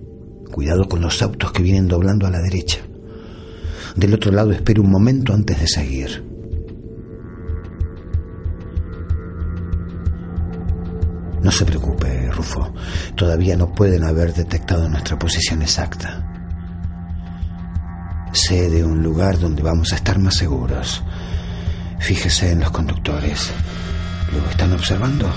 [0.51, 2.81] Cuidado con los autos que vienen doblando a la derecha.
[3.95, 6.25] Del otro lado espere un momento antes de seguir.
[11.43, 12.75] No se preocupe, Rufo.
[13.15, 16.34] Todavía no pueden haber detectado nuestra posición exacta.
[18.35, 21.05] Sé de un lugar donde vamos a estar más seguros.
[22.01, 23.53] Fíjese en los conductores.
[24.33, 25.33] ¿Lo están observando?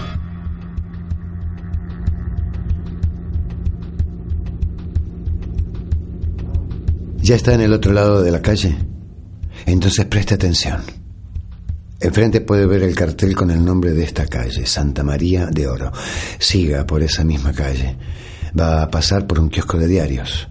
[7.17, 8.75] ¿Ya está en el otro lado de la calle?
[9.67, 10.81] Entonces preste atención.
[11.99, 15.91] Enfrente puede ver el cartel con el nombre de esta calle, Santa María de Oro.
[16.39, 17.95] Siga por esa misma calle.
[18.57, 20.47] Va a pasar por un kiosco de diarios.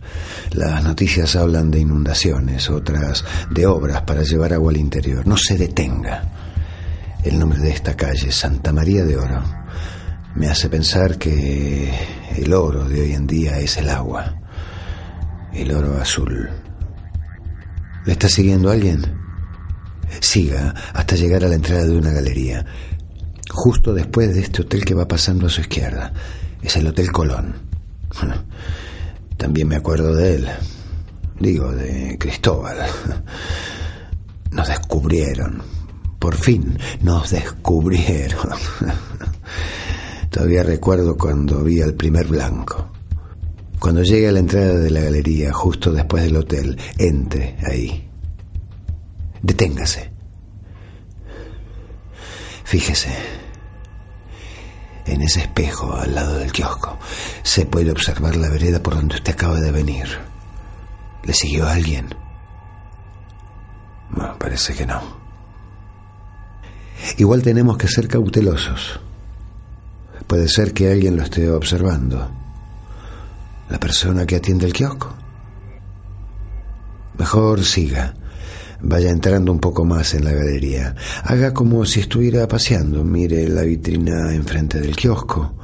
[0.52, 5.26] Las noticias hablan de inundaciones, otras de obras para llevar agua al interior.
[5.26, 6.24] No se detenga.
[7.24, 9.42] El nombre de esta calle, Santa María de Oro,
[10.36, 11.92] me hace pensar que
[12.36, 14.36] el oro de hoy en día es el agua.
[15.52, 16.48] El oro azul.
[18.04, 19.02] ¿Le está siguiendo alguien?
[20.20, 22.64] Siga hasta llegar a la entrada de una galería,
[23.50, 26.12] justo después de este hotel que va pasando a su izquierda.
[26.62, 27.65] Es el Hotel Colón.
[29.36, 30.48] También me acuerdo de él.
[31.38, 32.78] Digo, de Cristóbal.
[34.50, 35.62] Nos descubrieron.
[36.18, 38.50] Por fin nos descubrieron.
[40.30, 42.90] Todavía recuerdo cuando vi al primer blanco.
[43.78, 48.08] Cuando llegue a la entrada de la galería, justo después del hotel, entre ahí.
[49.42, 50.10] Deténgase.
[52.64, 53.35] Fíjese.
[55.06, 56.98] En ese espejo al lado del kiosco
[57.42, 60.06] se puede observar la vereda por donde usted acaba de venir.
[61.22, 62.14] ¿Le siguió alguien?
[64.38, 65.00] Parece que no.
[67.18, 69.00] Igual tenemos que ser cautelosos.
[70.26, 72.30] Puede ser que alguien lo esté observando.
[73.68, 75.14] La persona que atiende el kiosco.
[77.18, 78.14] Mejor siga
[78.80, 80.94] Vaya entrando un poco más en la galería.
[81.24, 83.04] Haga como si estuviera paseando.
[83.04, 85.54] Mire la vitrina enfrente del kiosco.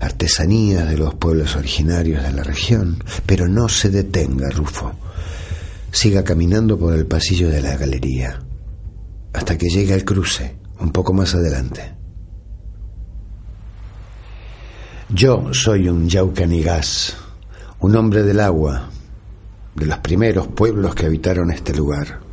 [0.00, 3.02] Artesanías de los pueblos originarios de la región.
[3.26, 4.92] Pero no se detenga, Rufo.
[5.90, 8.40] Siga caminando por el pasillo de la galería.
[9.32, 11.94] Hasta que llegue al cruce, un poco más adelante.
[15.08, 17.16] Yo soy un Yaucanigas,
[17.80, 18.90] un hombre del agua,
[19.74, 22.23] de los primeros pueblos que habitaron este lugar.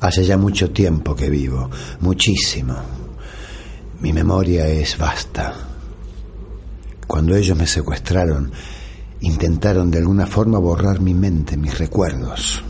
[0.00, 1.70] Hace ya mucho tiempo que vivo,
[2.00, 2.74] muchísimo.
[4.00, 5.54] Mi memoria es vasta.
[7.06, 8.52] Cuando ellos me secuestraron,
[9.20, 12.62] intentaron de alguna forma borrar mi mente, mis recuerdos.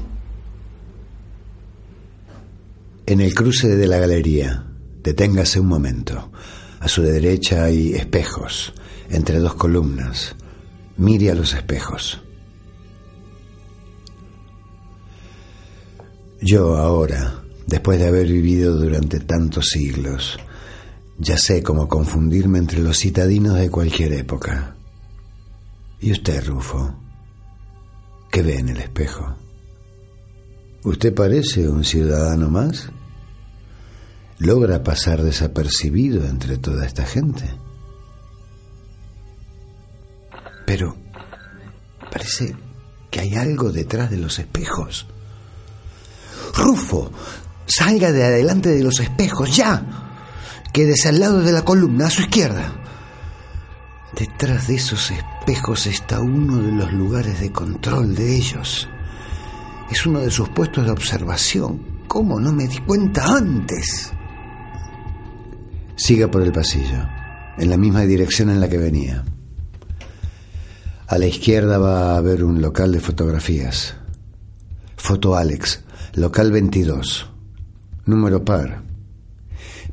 [3.04, 4.64] En el cruce de la galería,
[5.02, 6.30] deténgase un momento.
[6.80, 8.72] A su derecha hay espejos,
[9.10, 10.34] entre dos columnas.
[10.96, 12.22] Mire a los espejos.
[16.40, 20.38] Yo ahora, después de haber vivido durante tantos siglos,
[21.18, 24.76] ya sé cómo confundirme entre los citadinos de cualquier época.
[26.00, 26.94] ¿Y usted, Rufo?
[28.30, 29.36] ¿Qué ve en el espejo?
[30.84, 32.88] ¿Usted parece un ciudadano más?
[34.38, 37.50] ¿Logra pasar desapercibido entre toda esta gente?
[40.64, 40.94] Pero
[42.12, 42.54] parece
[43.10, 45.08] que hay algo detrás de los espejos.
[46.54, 47.10] Rufo,
[47.66, 49.82] salga de adelante de los espejos, ya.
[50.72, 52.72] Quédese al lado de la columna, a su izquierda.
[54.14, 58.88] Detrás de esos espejos está uno de los lugares de control de ellos.
[59.90, 61.98] Es uno de sus puestos de observación.
[62.08, 64.12] ¿Cómo no me di cuenta antes?
[65.94, 67.06] Siga por el pasillo,
[67.58, 69.24] en la misma dirección en la que venía.
[71.06, 73.94] A la izquierda va a haber un local de fotografías.
[74.96, 75.82] Foto Alex,
[76.18, 77.30] Local 22.
[78.06, 78.82] Número par.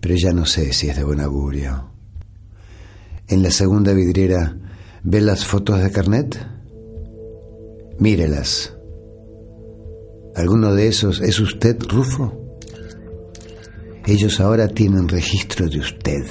[0.01, 1.91] Pero ya no sé si es de buen augurio.
[3.27, 4.57] En la segunda vidriera,
[5.03, 6.35] ¿ve las fotos de carnet?
[7.99, 8.75] Mírelas.
[10.35, 12.57] ¿Alguno de esos es usted, Rufo?
[14.07, 16.25] Ellos ahora tienen registro de usted.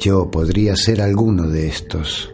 [0.00, 2.32] Yo podría ser alguno de estos.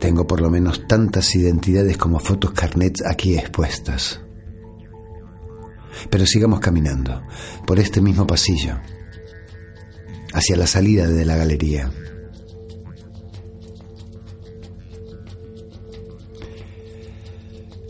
[0.00, 4.20] Tengo por lo menos tantas identidades como fotos carnets aquí expuestas.
[6.10, 7.22] Pero sigamos caminando
[7.66, 8.80] por este mismo pasillo,
[10.32, 11.92] hacia la salida de la galería.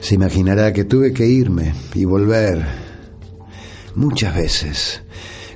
[0.01, 2.67] Se imaginará que tuve que irme y volver
[3.95, 5.03] muchas veces,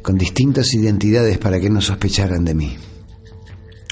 [0.03, 2.77] con distintas identidades para que no sospecharan de mí.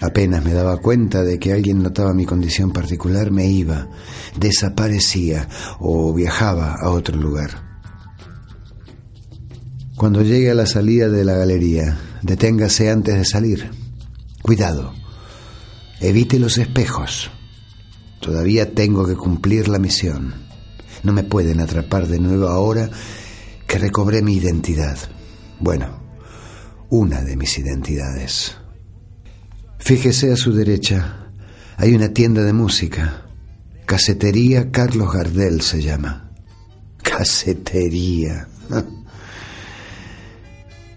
[0.03, 3.89] Apenas me daba cuenta de que alguien notaba mi condición particular, me iba,
[4.37, 5.49] desaparecía
[5.79, 7.73] o viajaba a otro lugar.
[9.97, 13.71] Cuando llegue a la salida de la galería, deténgase antes de salir.
[14.43, 14.93] Cuidado,
[16.01, 17.31] evite los espejos.
[18.21, 20.35] Todavía tengo que cumplir la misión.
[21.05, 22.91] No me pueden atrapar de nuevo ahora
[23.69, 24.99] que recobré mi identidad.
[25.61, 26.03] Bueno,
[26.91, 28.57] una de mis identidades.
[29.85, 31.27] Fíjese a su derecha,
[31.77, 33.23] hay una tienda de música.
[33.85, 36.31] Casetería Carlos Gardel se llama.
[37.03, 38.47] Casetería.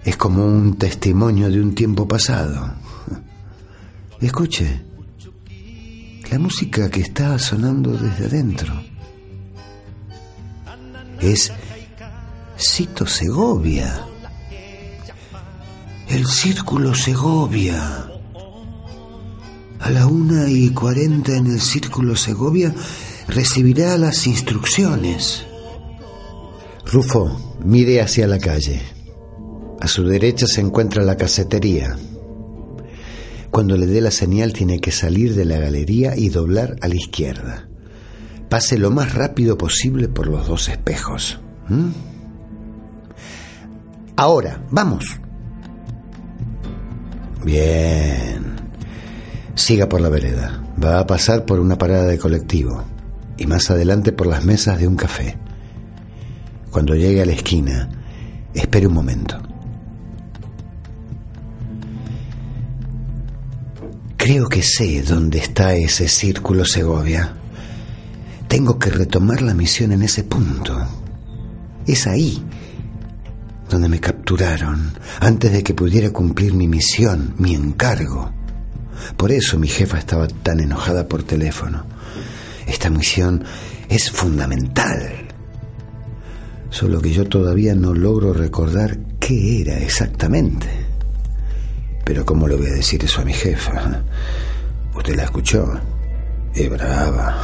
[0.05, 2.75] Es como un testimonio de un tiempo pasado.
[4.21, 4.83] Escuche,
[6.29, 8.71] la música que está sonando desde adentro
[11.19, 11.51] es
[12.55, 14.05] Cito Segovia.
[16.07, 18.14] El Círculo Segovia.
[19.85, 22.73] A la una y cuarenta en el Círculo Segovia
[23.27, 25.45] recibirá las instrucciones.
[26.87, 28.81] Rufo, mire hacia la calle.
[29.79, 31.95] A su derecha se encuentra la casetería.
[33.51, 36.95] Cuando le dé la señal tiene que salir de la galería y doblar a la
[36.95, 37.69] izquierda.
[38.49, 41.39] Pase lo más rápido posible por los dos espejos.
[44.15, 45.05] Ahora, vamos.
[47.43, 48.54] Bien.
[49.55, 50.61] Siga por la vereda.
[50.83, 52.83] Va a pasar por una parada de colectivo
[53.37, 55.37] y más adelante por las mesas de un café.
[56.71, 57.89] Cuando llegue a la esquina,
[58.53, 59.41] espere un momento.
[64.17, 67.33] Creo que sé dónde está ese círculo Segovia.
[68.49, 70.75] Tengo que retomar la misión en ese punto.
[71.87, 72.43] Es ahí
[73.69, 78.34] donde me capturaron antes de que pudiera cumplir mi misión, mi encargo.
[79.17, 81.85] Por eso mi jefa estaba tan enojada por teléfono.
[82.67, 83.43] Esta misión
[83.89, 85.27] es fundamental.
[86.69, 90.67] Solo que yo todavía no logro recordar qué era exactamente.
[92.03, 94.03] Pero ¿cómo le voy a decir eso a mi jefa?
[94.95, 95.79] ¿Usted la escuchó?
[96.53, 97.41] Es brava.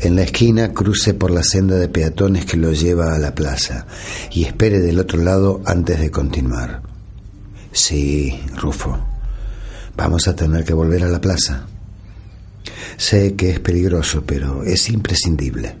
[0.00, 3.86] En la esquina cruce por la senda de peatones que lo lleva a la plaza
[4.30, 6.89] y espere del otro lado antes de continuar.
[7.72, 8.98] Sí, Rufo,
[9.96, 11.66] vamos a tener que volver a la plaza.
[12.96, 15.76] Sé que es peligroso, pero es imprescindible.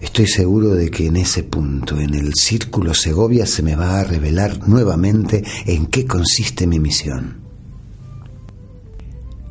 [0.00, 4.04] Estoy seguro de que en ese punto, en el círculo Segovia, se me va a
[4.04, 7.40] revelar nuevamente en qué consiste mi misión.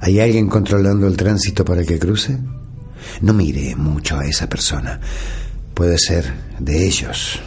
[0.02, 2.38] ¿Hay alguien controlando el tránsito para que cruce?
[3.22, 5.00] No mire mucho a esa persona.
[5.74, 7.40] Puede ser de ellos.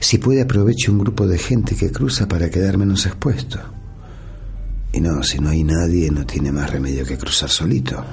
[0.00, 3.58] Si puede, aproveche un grupo de gente que cruza para quedar menos expuesto.
[4.92, 8.04] Y no, si no hay nadie, no tiene más remedio que cruzar solito.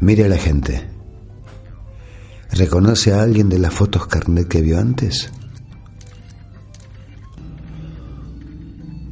[0.00, 0.88] Mire a la gente.
[2.50, 5.30] ¿Reconoce a alguien de las fotos carnet que vio antes?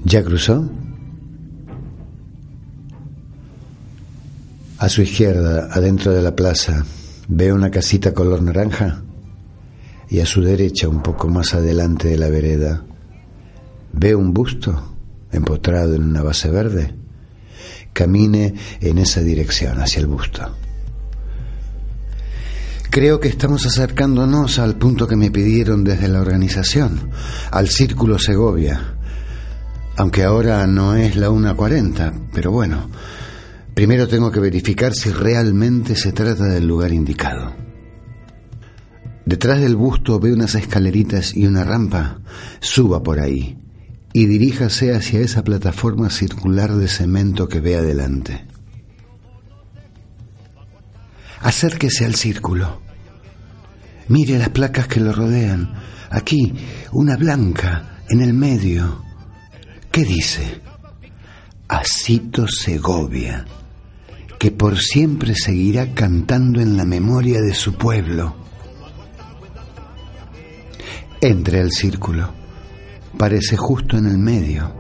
[0.05, 0.71] ¿Ya cruzó?
[4.79, 6.85] A su izquierda, adentro de la plaza,
[7.29, 9.03] ve una casita color naranja
[10.11, 12.85] y a su derecha, un poco más adelante de la vereda,
[13.93, 14.97] ve un busto
[15.33, 16.95] empotrado en una base verde.
[17.93, 20.57] Camine en esa dirección, hacia el busto.
[22.91, 27.11] Creo que estamos acercándonos al punto que me pidieron desde la organización,
[27.53, 28.97] al Círculo Segovia.
[29.97, 32.89] Aunque ahora no es la 1.40, pero bueno,
[33.75, 37.55] Primero tengo que verificar si realmente se trata del lugar indicado.
[39.25, 42.21] Detrás del busto ve unas escaleritas y una rampa.
[42.61, 43.59] Suba por ahí
[44.13, 48.45] y diríjase hacia esa plataforma circular de cemento que ve adelante.
[51.41, 52.81] Acérquese al círculo.
[54.09, 55.73] Mire las placas que lo rodean.
[56.11, 56.55] Aquí,
[56.93, 59.03] una blanca, en el medio.
[59.93, 60.61] ¿Qué dice?
[61.69, 63.47] Asito Segovia
[64.41, 68.40] que por siempre seguirá cantando en la memoria de su pueblo.
[71.21, 72.33] Entre al círculo,
[73.19, 74.75] parece justo en el medio,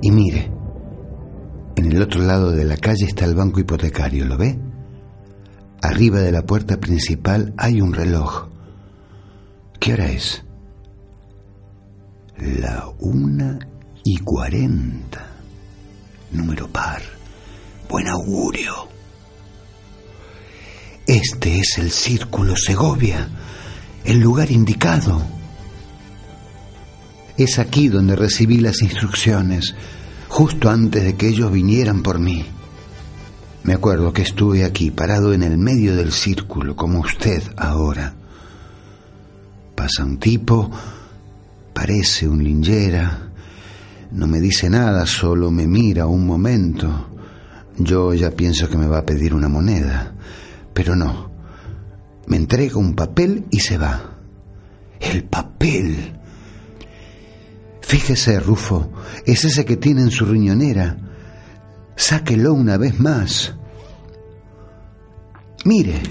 [0.00, 0.50] y mire,
[1.76, 4.58] en el otro lado de la calle está el banco hipotecario, ¿lo ve?
[5.82, 8.48] Arriba de la puerta principal hay un reloj.
[9.78, 10.44] ¿Qué hora es?
[12.36, 13.58] La una
[14.04, 15.26] y cuarenta.
[16.32, 17.00] Número par
[17.88, 18.88] buen augurio.
[21.06, 23.28] Este es el círculo Segovia,
[24.04, 25.37] el lugar indicado.
[27.38, 29.76] Es aquí donde recibí las instrucciones,
[30.28, 32.44] justo antes de que ellos vinieran por mí.
[33.62, 38.12] Me acuerdo que estuve aquí, parado en el medio del círculo, como usted ahora.
[39.76, 40.68] Pasa un tipo,
[41.72, 43.30] parece un lingera,
[44.10, 47.08] no me dice nada, solo me mira un momento.
[47.78, 50.12] Yo ya pienso que me va a pedir una moneda,
[50.74, 51.30] pero no.
[52.26, 54.18] Me entrega un papel y se va.
[54.98, 56.17] El papel.
[57.88, 58.92] Fíjese, Rufo,
[59.24, 60.98] es ese que tiene en su riñonera.
[61.96, 63.54] Sáquelo una vez más.
[65.64, 66.02] Mire,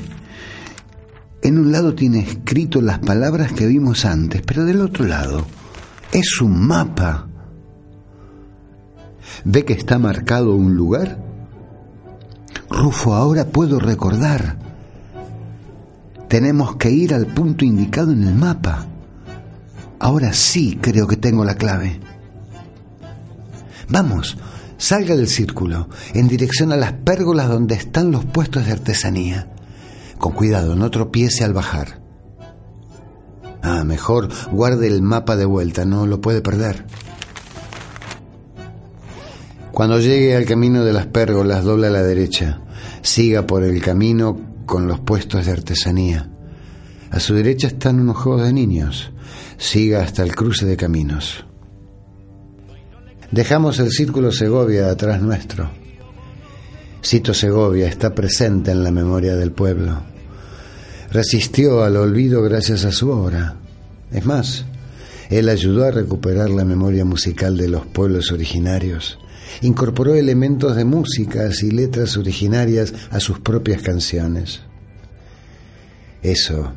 [1.43, 5.45] en un lado tiene escrito las palabras que vimos antes, pero del otro lado
[6.11, 7.27] es un mapa.
[9.45, 11.19] ¿Ve que está marcado un lugar?
[12.71, 14.57] Rufo, ahora puedo recordar.
[16.27, 18.87] Tenemos que ir al punto indicado en el mapa.
[19.99, 21.99] Ahora sí creo que tengo la clave.
[23.89, 24.37] Vamos,
[24.77, 29.49] salga del círculo, en dirección a las pérgolas donde están los puestos de artesanía.
[30.17, 32.01] Con cuidado, no tropiece al bajar.
[33.61, 36.85] Ah, mejor guarde el mapa de vuelta, no lo puede perder.
[39.71, 42.61] Cuando llegue al camino de las pérgolas, dobla a la derecha.
[43.01, 46.29] Siga por el camino con los puestos de artesanía.
[47.11, 49.11] A su derecha están unos juegos de niños.
[49.57, 51.45] Siga hasta el cruce de caminos.
[53.31, 55.69] Dejamos el círculo Segovia atrás nuestro.
[57.03, 60.03] Cito Segovia está presente en la memoria del pueblo.
[61.11, 63.55] Resistió al olvido gracias a su obra.
[64.11, 64.65] Es más,
[65.29, 69.19] él ayudó a recuperar la memoria musical de los pueblos originarios.
[69.61, 74.61] Incorporó elementos de músicas y letras originarias a sus propias canciones.
[76.21, 76.73] Eso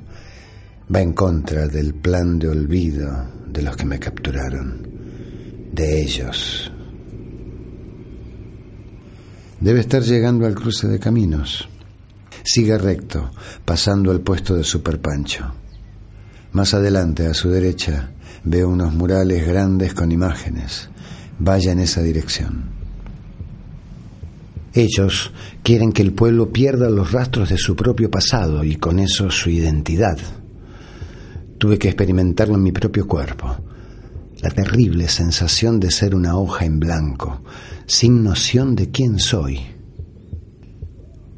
[0.95, 3.09] va en contra del plan de olvido
[3.47, 4.89] de los que me capturaron,
[5.73, 6.73] de ellos.
[9.61, 11.69] Debe estar llegando al cruce de caminos.
[12.43, 13.31] Siga recto,
[13.65, 15.53] pasando al puesto de Super Pancho.
[16.53, 18.11] Más adelante, a su derecha,
[18.43, 20.89] veo unos murales grandes con imágenes.
[21.39, 22.71] Vaya en esa dirección.
[24.73, 25.33] Ellos
[25.63, 29.51] quieren que el pueblo pierda los rastros de su propio pasado y con eso su
[29.51, 30.19] identidad.
[31.61, 33.55] Tuve que experimentarlo en mi propio cuerpo.
[34.41, 37.43] La terrible sensación de ser una hoja en blanco,
[37.85, 39.61] sin noción de quién soy.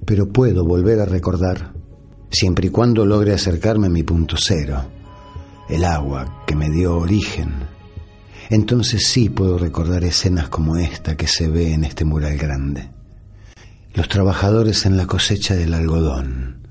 [0.07, 1.73] Pero puedo volver a recordar,
[2.31, 4.85] siempre y cuando logre acercarme a mi punto cero,
[5.69, 7.55] el agua que me dio origen.
[8.49, 12.91] Entonces sí puedo recordar escenas como esta que se ve en este mural grande.
[13.93, 16.69] Los trabajadores en la cosecha del algodón.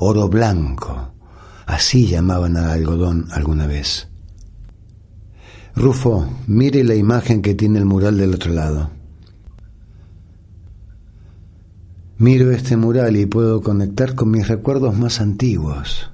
[0.00, 1.14] Oro blanco,
[1.68, 4.08] así llamaban al algodón alguna vez.
[5.76, 8.90] Rufo, mire la imagen que tiene el mural del otro lado.
[12.16, 16.10] Miro este mural y puedo conectar con mis recuerdos más antiguos,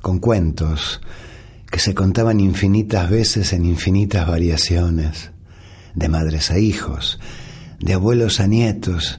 [0.00, 1.00] con cuentos
[1.68, 5.32] que se contaban infinitas veces en infinitas variaciones,
[5.94, 7.18] de madres a hijos,
[7.80, 9.18] de abuelos a nietos,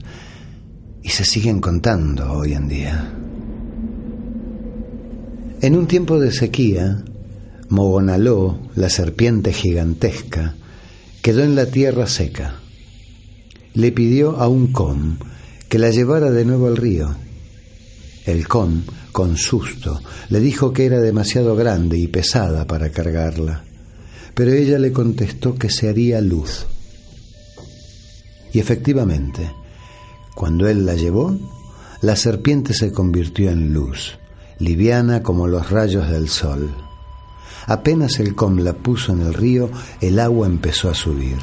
[1.02, 3.14] y se siguen contando hoy en día.
[5.62, 7.04] En un tiempo de sequía,
[7.68, 10.54] Mogonaló, la serpiente gigantesca,
[11.20, 12.60] quedó en la tierra seca.
[13.74, 15.18] Le pidió a un com
[15.68, 17.14] que la llevara de nuevo al río.
[18.24, 20.00] El com, con susto,
[20.30, 23.62] le dijo que era demasiado grande y pesada para cargarla,
[24.34, 26.66] pero ella le contestó que se haría luz.
[28.54, 29.52] Y efectivamente,
[30.34, 31.38] cuando él la llevó,
[32.00, 34.18] la serpiente se convirtió en luz,
[34.60, 36.70] liviana como los rayos del sol.
[37.66, 41.38] Apenas el com la puso en el río, el agua empezó a subir.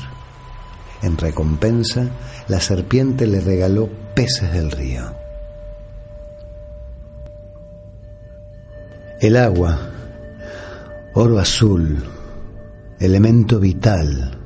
[1.01, 2.09] En recompensa,
[2.47, 5.03] la serpiente le regaló peces del río.
[9.19, 9.79] El agua,
[11.15, 12.03] oro azul,
[12.99, 14.37] elemento vital,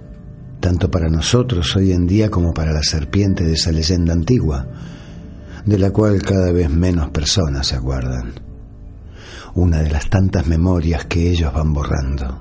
[0.62, 4.68] tanto para nosotros hoy en día como para la serpiente de esa leyenda antigua,
[5.66, 8.51] de la cual cada vez menos personas se acuerdan
[9.56, 12.40] una de las tantas memorias que ellos van borrando.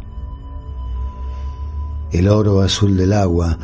[2.12, 3.58] El oro azul del agua,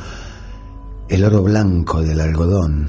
[1.08, 2.88] el oro blanco del algodón.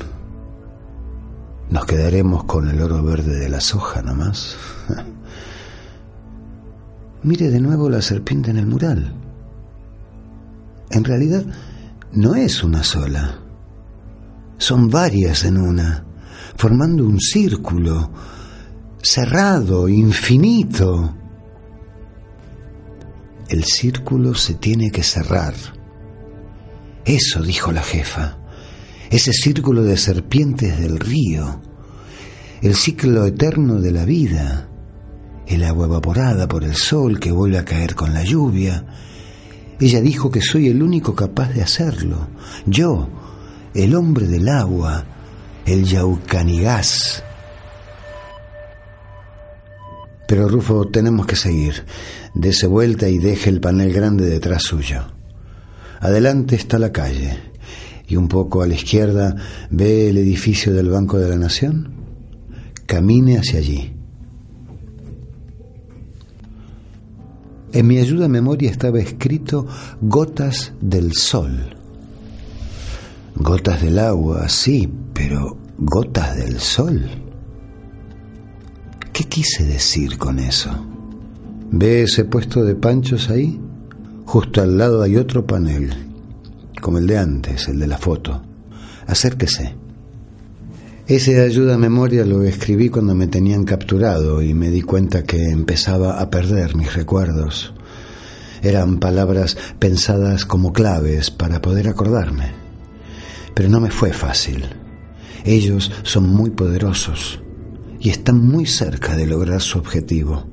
[1.69, 4.55] Nos quedaremos con el oro verde de la soja nomás.
[7.23, 9.13] Mire de nuevo la serpiente en el mural.
[10.89, 11.43] En realidad
[12.13, 13.39] no es una sola.
[14.57, 16.05] Son varias en una,
[16.55, 18.09] formando un círculo
[19.07, 21.15] cerrado, infinito.
[23.47, 25.53] El círculo se tiene que cerrar.
[27.05, 28.37] Eso dijo la jefa,
[29.09, 31.61] ese círculo de serpientes del río,
[32.61, 34.67] el ciclo eterno de la vida,
[35.47, 38.85] el agua evaporada por el sol que vuelve a caer con la lluvia.
[39.79, 42.27] Ella dijo que soy el único capaz de hacerlo.
[42.65, 43.07] Yo,
[43.73, 45.05] el hombre del agua,
[45.65, 47.23] el yaucanigás.
[50.27, 51.85] Pero Rufo, tenemos que seguir.
[52.33, 55.03] Dese vuelta y deje el panel grande detrás suyo.
[56.01, 57.37] Adelante está la calle.
[58.07, 59.35] Y un poco a la izquierda
[59.69, 61.93] ve el edificio del Banco de la Nación.
[62.85, 63.93] Camine hacia allí.
[67.73, 69.67] En mi ayuda a memoria estaba escrito
[70.01, 71.75] gotas del sol.
[73.35, 77.26] Gotas del agua, sí, pero gotas del sol.
[79.17, 80.69] ¿Qué quise decir con eso?
[81.71, 83.59] ¿Ve ese puesto de panchos ahí?
[84.27, 85.91] Justo al lado hay otro panel,
[86.79, 88.43] como el de antes, el de la foto.
[89.07, 89.73] Acérquese.
[91.07, 95.45] Ese ayuda a memoria lo escribí cuando me tenían capturado y me di cuenta que
[95.45, 97.73] empezaba a perder mis recuerdos.
[98.61, 102.51] Eran palabras pensadas como claves para poder acordarme.
[103.55, 104.63] Pero no me fue fácil.
[105.43, 107.39] Ellos son muy poderosos
[108.07, 110.45] y están muy cerca de lograr su objetivo.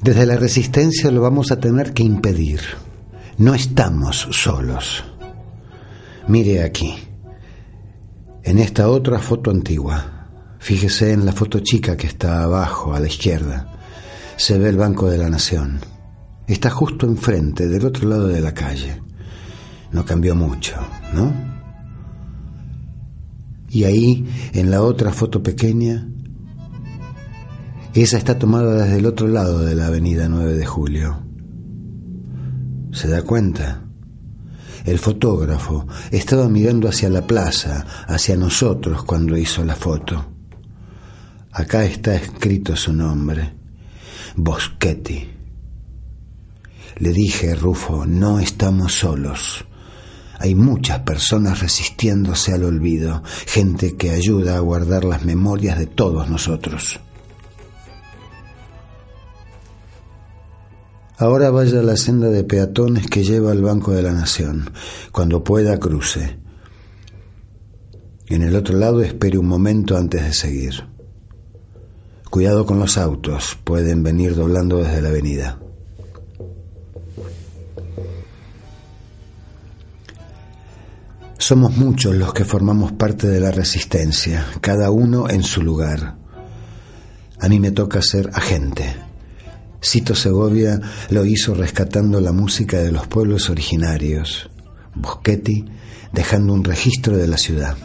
[0.00, 2.60] Desde la resistencia lo vamos a tener que impedir.
[3.38, 5.02] No estamos solos.
[6.28, 6.94] Mire aquí
[8.44, 10.28] en esta otra foto antigua.
[10.60, 13.66] Fíjese en la foto chica que está abajo, a la izquierda.
[14.36, 15.80] Se ve el Banco de la Nación.
[16.46, 19.02] Está justo enfrente, del otro lado de la calle.
[19.90, 20.76] No cambió mucho,
[21.12, 21.51] ¿no?
[23.72, 26.06] Y ahí, en la otra foto pequeña,
[27.94, 31.22] esa está tomada desde el otro lado de la avenida 9 de Julio.
[32.92, 33.82] ¿Se da cuenta?
[34.84, 40.22] El fotógrafo estaba mirando hacia la plaza, hacia nosotros cuando hizo la foto.
[41.52, 43.54] Acá está escrito su nombre,
[44.36, 45.30] Boschetti.
[46.98, 49.64] Le dije, Rufo, no estamos solos.
[50.42, 56.28] Hay muchas personas resistiéndose al olvido, gente que ayuda a guardar las memorias de todos
[56.28, 56.98] nosotros.
[61.16, 64.72] Ahora vaya a la senda de peatones que lleva al Banco de la Nación.
[65.12, 66.40] Cuando pueda, cruce.
[68.26, 70.88] En el otro lado espere un momento antes de seguir.
[72.30, 75.60] Cuidado con los autos, pueden venir doblando desde la avenida.
[81.42, 86.14] Somos muchos los que formamos parte de la resistencia, cada uno en su lugar.
[87.40, 88.94] A mí me toca ser agente
[89.84, 90.80] Cito Segovia
[91.10, 94.48] lo hizo rescatando la música de los pueblos originarios.
[94.94, 95.64] Boschetti
[96.12, 97.76] dejando un registro de la ciudad.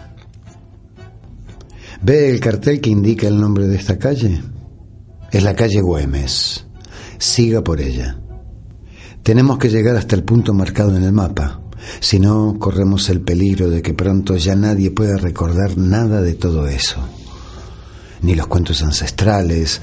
[2.04, 4.40] ¿Ve el cartel que indica el nombre de esta calle?
[5.32, 6.68] Es la calle Güemes.
[7.18, 8.20] Siga por ella.
[9.24, 11.67] Tenemos que llegar hasta el punto marcado en el mapa.
[12.00, 16.68] Si no, corremos el peligro de que pronto ya nadie pueda recordar nada de todo
[16.68, 16.98] eso.
[18.22, 19.82] Ni los cuentos ancestrales,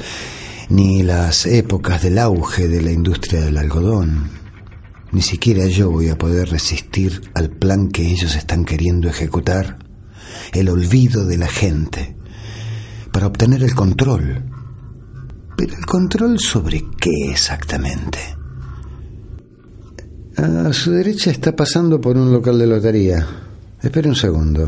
[0.68, 4.30] ni las épocas del auge de la industria del algodón.
[5.12, 9.78] Ni siquiera yo voy a poder resistir al plan que ellos están queriendo ejecutar,
[10.52, 12.16] el olvido de la gente,
[13.12, 14.44] para obtener el control.
[15.56, 18.18] Pero el control sobre qué exactamente?
[20.36, 23.24] A su derecha está pasando por un local de lotería.
[23.80, 24.66] Espere un segundo.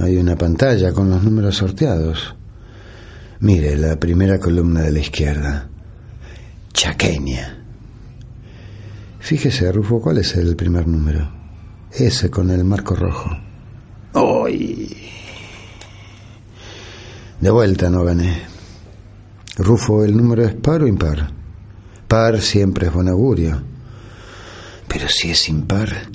[0.00, 2.34] Hay una pantalla con los números sorteados.
[3.40, 5.68] Mire, la primera columna de la izquierda.
[6.72, 7.62] Chaqueña.
[9.18, 11.30] Fíjese, Rufo, ¿cuál es el primer número?
[11.92, 13.30] Ese con el marco rojo.
[14.14, 14.96] ¡Ay!
[17.38, 18.42] De vuelta no gané.
[19.58, 21.30] Rufo, ¿el número es par o impar?
[22.08, 23.75] Par siempre es buen augurio.
[24.88, 26.10] Pero si es impar,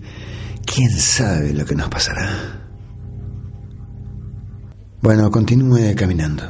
[0.65, 2.61] ¿quién sabe lo que nos pasará?
[5.01, 6.43] Bueno, continúe caminando.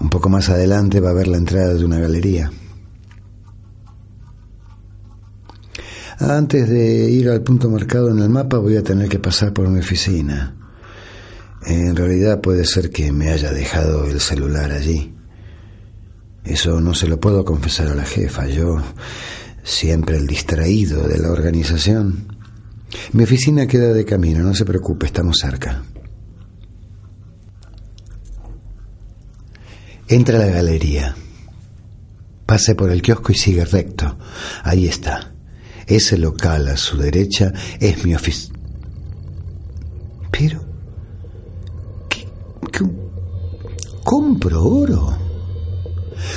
[0.00, 2.50] Un poco más adelante va a ver la entrada de una galería.
[6.18, 9.66] Antes de ir al punto marcado en el mapa voy a tener que pasar por
[9.66, 10.54] una oficina.
[11.66, 15.14] En realidad puede ser que me haya dejado el celular allí.
[16.44, 18.46] Eso no se lo puedo confesar a la jefa.
[18.46, 18.76] Yo,
[19.64, 22.28] siempre el distraído de la organización,
[23.12, 25.82] Mi oficina queda de camino, no se preocupe, estamos cerca.
[30.06, 31.16] Entra a la galería.
[32.46, 34.16] Pase por el kiosco y sigue recto.
[34.62, 35.32] Ahí está.
[35.86, 38.58] Ese local a su derecha es mi oficina.
[40.30, 40.64] Pero...
[42.08, 42.28] ¿qué,
[42.70, 42.84] qué,
[44.04, 45.18] compro oro?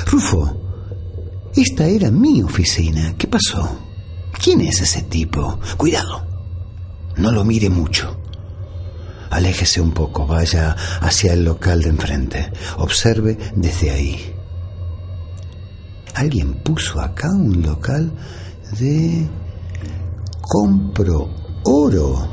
[0.07, 0.66] Rufo,
[1.61, 3.15] esta era mi oficina.
[3.17, 3.79] ¿Qué pasó?
[4.41, 5.59] ¿Quién es ese tipo?
[5.77, 6.25] Cuidado.
[7.17, 8.15] No lo mire mucho.
[9.29, 12.51] Aléjese un poco, vaya hacia el local de enfrente.
[12.77, 14.33] Observe desde ahí.
[16.13, 18.11] Alguien puso acá un local
[18.79, 19.27] de...
[20.41, 21.29] compro
[21.63, 22.27] oro.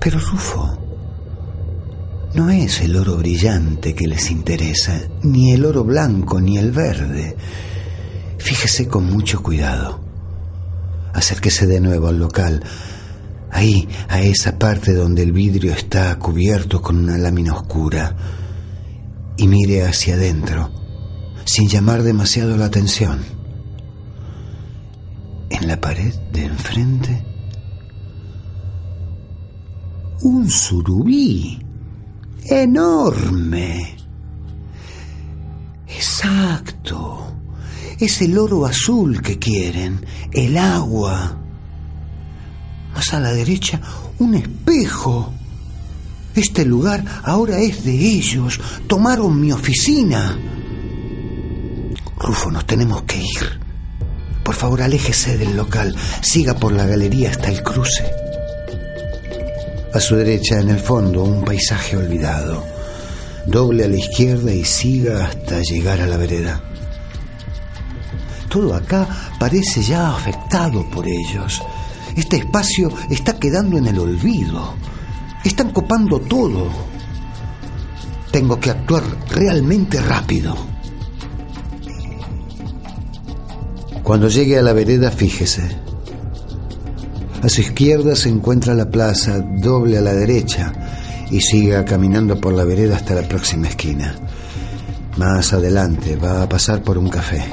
[0.00, 0.78] Pero Rufo,
[2.34, 7.36] no es el oro brillante que les interesa, ni el oro blanco, ni el verde.
[8.38, 10.00] Fíjese con mucho cuidado.
[11.12, 12.60] Acérquese de nuevo al local,
[13.52, 18.16] ahí, a esa parte donde el vidrio está cubierto con una lámina oscura,
[19.36, 20.72] y mire hacia adentro,
[21.44, 23.20] sin llamar demasiado la atención.
[25.50, 27.24] En la pared de enfrente,
[30.22, 31.60] un surubí
[32.46, 33.96] enorme.
[35.86, 37.32] Exacto.
[37.98, 41.38] Es el oro azul que quieren, el agua.
[42.94, 43.80] Más a la derecha,
[44.18, 45.32] un espejo.
[46.34, 48.60] Este lugar ahora es de ellos.
[48.86, 50.36] Tomaron mi oficina.
[52.18, 53.60] Rufo, nos tenemos que ir.
[54.42, 55.94] Por favor, aléjese del local.
[56.20, 58.23] Siga por la galería hasta el cruce.
[59.94, 62.64] A su derecha, en el fondo, un paisaje olvidado.
[63.46, 66.60] Doble a la izquierda y siga hasta llegar a la vereda.
[68.48, 69.06] Todo acá
[69.38, 71.62] parece ya afectado por ellos.
[72.16, 74.74] Este espacio está quedando en el olvido.
[75.44, 76.68] Están copando todo.
[78.32, 80.56] Tengo que actuar realmente rápido.
[84.02, 85.83] Cuando llegue a la vereda, fíjese.
[87.44, 90.72] A su izquierda se encuentra la plaza, doble a la derecha,
[91.30, 94.14] y siga caminando por la vereda hasta la próxima esquina.
[95.18, 97.44] Más adelante va a pasar por un café.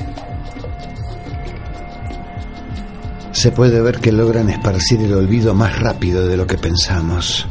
[3.33, 7.45] Se puede ver que logran esparcir el olvido más rápido de lo que pensamos.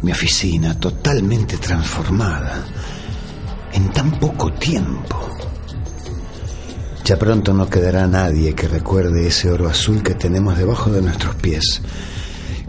[0.00, 2.64] Mi oficina totalmente transformada
[3.74, 5.29] en tan poco tiempo.
[7.10, 11.34] Ya pronto no quedará nadie que recuerde ese oro azul que tenemos debajo de nuestros
[11.34, 11.82] pies.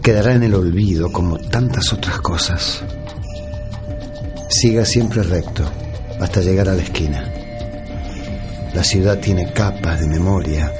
[0.02, 2.82] Quedará en el olvido como tantas otras cosas.
[4.48, 5.62] Siga siempre recto
[6.18, 7.32] hasta llegar a la esquina.
[8.74, 10.72] La ciudad tiene capas de memoria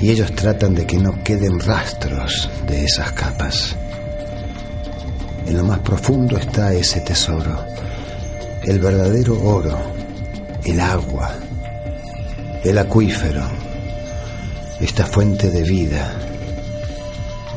[0.00, 3.76] y ellos tratan de que no queden rastros de esas capas.
[5.44, 7.66] En lo más profundo está ese tesoro,
[8.62, 9.78] el verdadero oro,
[10.64, 11.36] el agua,
[12.64, 13.42] el acuífero,
[14.80, 16.16] esta fuente de vida.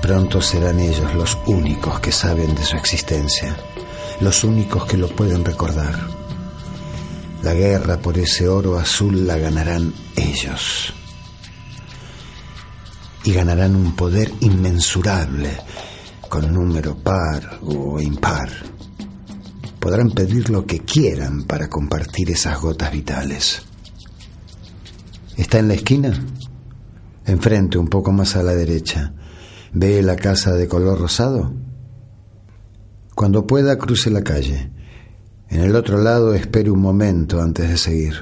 [0.01, 3.55] Pronto serán ellos los únicos que saben de su existencia,
[4.19, 5.95] los únicos que lo pueden recordar.
[7.43, 10.91] La guerra por ese oro azul la ganarán ellos.
[13.23, 15.51] Y ganarán un poder inmensurable,
[16.27, 18.49] con número par o impar.
[19.79, 23.61] Podrán pedir lo que quieran para compartir esas gotas vitales.
[25.37, 26.13] ¿Está en la esquina?
[27.25, 29.13] Enfrente, un poco más a la derecha.
[29.73, 31.53] ¿Ve la casa de color rosado?
[33.15, 34.71] Cuando pueda, cruce la calle.
[35.49, 38.13] En el otro lado, espere un momento antes de seguir.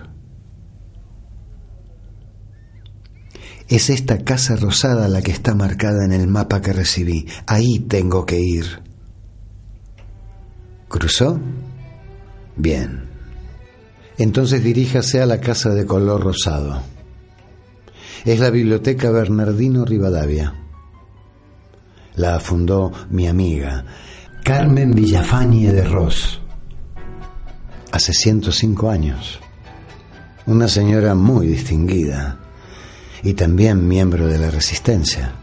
[3.68, 7.28] Es esta casa rosada la que está marcada en el mapa que recibí.
[7.45, 8.66] Ahí tengo que ir.
[10.88, 11.39] ¿Cruzó?
[12.55, 13.07] Bien.
[14.18, 16.93] Entonces diríjase a la casa de color rosado
[18.26, 20.53] es la Biblioteca Bernardino Rivadavia.
[22.15, 23.84] La fundó mi amiga
[24.43, 26.39] Carmen Villafañe de Ross
[27.91, 29.39] hace 105 años.
[30.45, 32.39] Una señora muy distinguida
[33.24, 35.34] y también miembro de la Resistencia.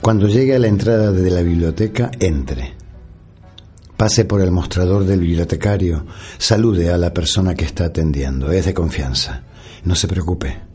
[0.00, 2.74] Cuando llegue a la entrada de la biblioteca, entre.
[3.96, 6.06] Pase por el mostrador del bibliotecario,
[6.38, 9.44] salude a la persona que está atendiendo, es de confianza.
[9.84, 10.69] No se preocupe.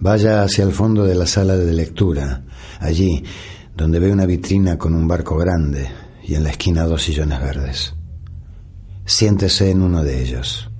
[0.00, 2.42] Vaya hacia el fondo de la sala de lectura,
[2.80, 3.22] allí
[3.76, 5.88] donde ve una vitrina con un barco grande
[6.22, 7.94] y en la esquina dos sillones verdes.
[9.04, 10.70] Siéntese en uno de ellos.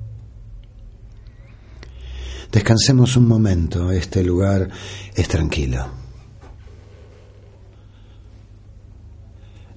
[2.51, 4.69] Descansemos un momento, este lugar
[5.15, 5.87] es tranquilo.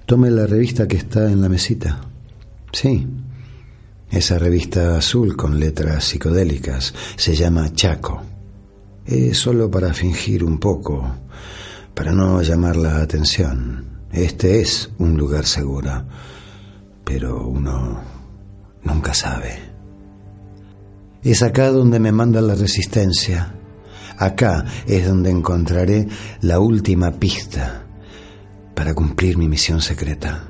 [0.06, 2.00] Tome la revista que está en la mesita.
[2.72, 3.06] Sí,
[4.10, 8.33] esa revista azul con letras psicodélicas se llama Chaco.
[9.06, 11.04] Es solo para fingir un poco,
[11.94, 13.84] para no llamar la atención.
[14.10, 16.04] Este es un lugar seguro,
[17.04, 18.00] pero uno
[18.82, 19.58] nunca sabe.
[21.22, 23.54] Es acá donde me manda la resistencia.
[24.16, 26.08] Acá es donde encontraré
[26.40, 27.84] la última pista
[28.74, 30.44] para cumplir mi misión secreta.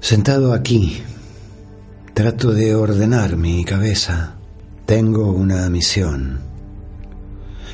[0.00, 1.02] Sentado aquí,
[2.14, 4.35] trato de ordenar mi cabeza.
[4.86, 6.38] Tengo una misión.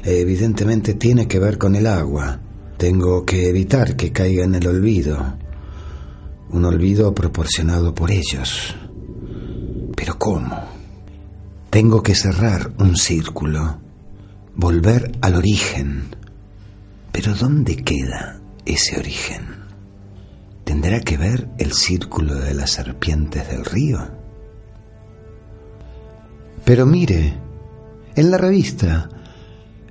[0.03, 2.41] Evidentemente tiene que ver con el agua.
[2.79, 5.37] Tengo que evitar que caiga en el olvido.
[6.49, 8.75] Un olvido proporcionado por ellos.
[9.95, 10.59] Pero ¿cómo?
[11.69, 13.79] Tengo que cerrar un círculo.
[14.57, 16.17] Volver al origen.
[17.13, 19.49] Pero ¿dónde queda ese origen?
[20.65, 24.22] ¿Tendrá que ver el círculo de las serpientes del río?
[26.65, 27.35] Pero mire,
[28.15, 29.09] en la revista,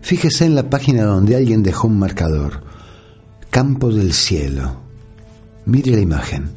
[0.01, 2.63] fíjese en la página donde alguien dejó un marcador,
[3.49, 4.81] Campo del Cielo.
[5.65, 6.51] Mire la imagen.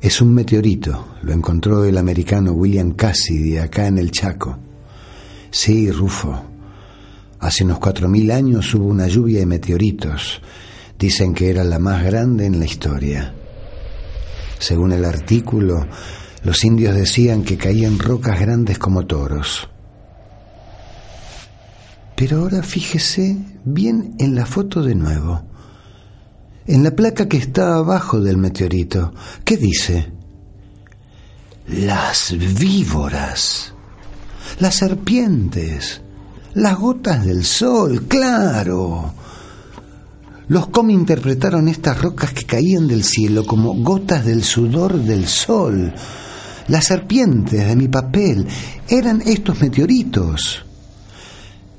[0.00, 4.58] Es un meteorito, lo encontró el americano William Cassidy acá en el Chaco.
[5.50, 6.42] Sí, Rufo.
[7.38, 10.40] Hace unos cuatro mil años hubo una lluvia de meteoritos
[11.00, 13.32] Dicen que era la más grande en la historia.
[14.58, 15.86] Según el artículo,
[16.42, 19.68] los indios decían que caían rocas grandes como toros.
[22.16, 25.42] Pero ahora fíjese bien en la foto de nuevo.
[26.66, 29.12] En la placa que está abajo del meteorito,
[29.44, 30.12] ¿qué dice?
[31.66, 33.72] Las víboras,
[34.58, 36.00] las serpientes,
[36.54, 39.14] las gotas del sol, claro.
[40.48, 45.94] Los Comi interpretaron estas rocas que caían del cielo como gotas del sudor del sol.
[46.70, 48.46] Las serpientes de mi papel
[48.88, 50.64] eran estos meteoritos.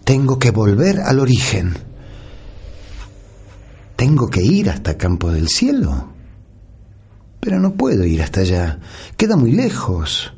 [0.04, 1.78] Tengo que volver al origen.
[3.96, 6.12] Tengo que ir hasta Campo del Cielo.
[7.40, 8.80] Pero no puedo ir hasta allá.
[9.16, 10.34] Queda muy lejos.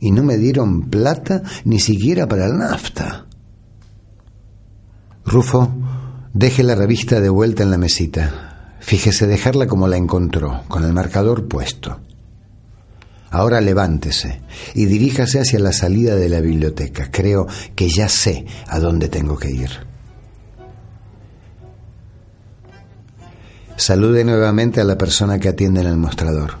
[0.00, 3.24] Y no me dieron plata ni siquiera para la nafta.
[5.24, 5.74] Rufo
[6.34, 8.76] Deje la revista de vuelta en la mesita.
[8.80, 12.00] Fíjese dejarla como la encontró, con el marcador puesto.
[13.32, 14.42] Ahora levántese
[14.74, 17.10] y diríjase hacia la salida de la biblioteca.
[17.10, 19.70] Creo que ya sé a dónde tengo que ir.
[23.76, 26.58] Salude nuevamente a la persona que atiende en el mostrador.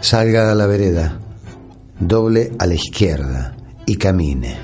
[0.00, 1.20] Salga a la vereda
[2.00, 3.54] doble a la izquierda
[3.84, 4.56] y camine.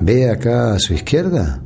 [0.00, 1.62] ¿Ve acá a su izquierda?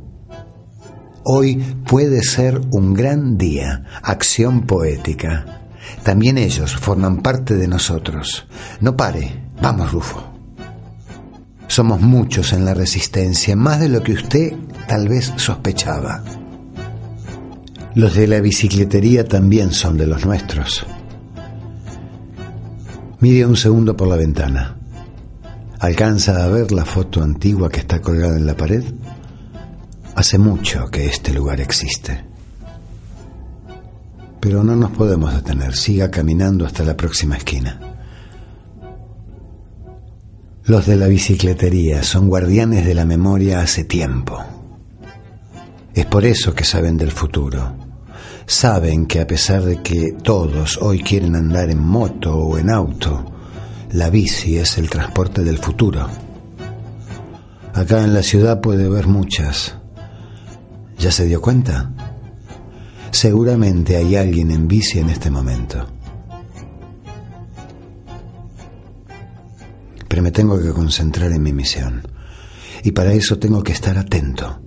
[1.27, 1.55] Hoy
[1.89, 5.63] puede ser un gran día, acción poética.
[6.03, 8.45] También ellos forman parte de nosotros.
[8.79, 10.23] No pare, vamos Rufo.
[11.67, 14.53] Somos muchos en la resistencia, más de lo que usted
[14.87, 16.23] tal vez sospechaba.
[17.95, 20.85] Los de la bicicletería también son de los nuestros.
[23.19, 24.77] Mire un segundo por la ventana.
[25.79, 28.83] ¿Alcanza a ver la foto antigua que está colgada en la pared?
[30.15, 32.23] Hace mucho que este lugar existe.
[34.39, 35.75] Pero no nos podemos detener.
[35.75, 37.79] Siga caminando hasta la próxima esquina.
[40.63, 44.43] Los de la bicicletería son guardianes de la memoria hace tiempo.
[45.93, 47.85] Es por eso que saben del futuro
[48.45, 53.25] saben que a pesar de que todos hoy quieren andar en moto o en auto,
[53.91, 56.07] la bici es el transporte del futuro.
[57.73, 59.75] Acá en la ciudad puede ver muchas.
[60.97, 61.91] ¿Ya se dio cuenta?
[63.11, 65.85] Seguramente hay alguien en bici en este momento.
[70.07, 72.01] Pero me tengo que concentrar en mi misión.
[72.83, 74.61] Y para eso tengo que estar atento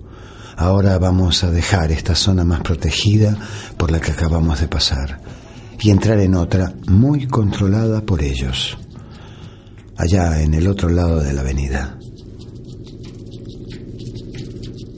[0.59, 3.37] Ahora vamos a dejar esta zona más protegida
[3.77, 5.21] por la que acabamos de pasar
[5.79, 8.77] y entrar en otra muy controlada por ellos,
[9.95, 11.97] allá en el otro lado de la avenida.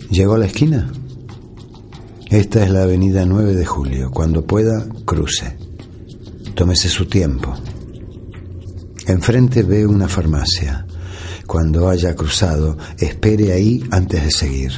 [0.09, 0.91] ¿Llegó a la esquina?
[2.31, 4.09] Esta es la avenida 9 de julio.
[4.09, 5.57] Cuando pueda, cruce.
[6.55, 7.53] Tómese su tiempo.
[9.05, 10.87] Enfrente ve una farmacia.
[11.45, 14.71] Cuando haya cruzado, espere ahí antes de seguir.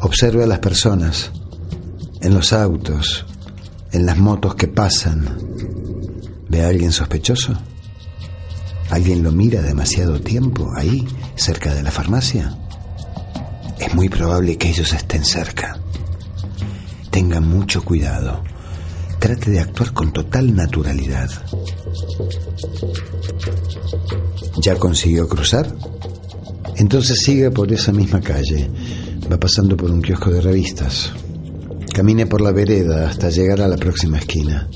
[0.00, 1.30] Observe a las personas.
[2.20, 3.24] En los autos,
[3.92, 5.38] en las motos que pasan,
[6.48, 7.56] ¿ve a alguien sospechoso?
[8.90, 11.06] ¿Alguien lo mira demasiado tiempo ahí,
[11.36, 12.58] cerca de la farmacia?
[13.80, 15.78] Es muy probable que ellos estén cerca.
[17.10, 18.44] Tenga mucho cuidado.
[19.18, 21.30] Trate de actuar con total naturalidad.
[24.62, 25.74] ¿Ya consiguió cruzar?
[26.76, 28.70] Entonces siga por esa misma calle.
[29.32, 31.12] Va pasando por un kiosco de revistas.
[31.94, 34.68] Camine por la vereda hasta llegar a la próxima esquina.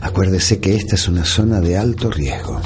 [0.00, 2.60] Acuérdese que esta es una zona de alto riesgo.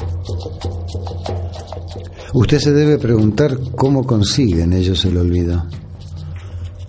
[2.34, 5.64] Usted se debe preguntar cómo consiguen ellos el olvido.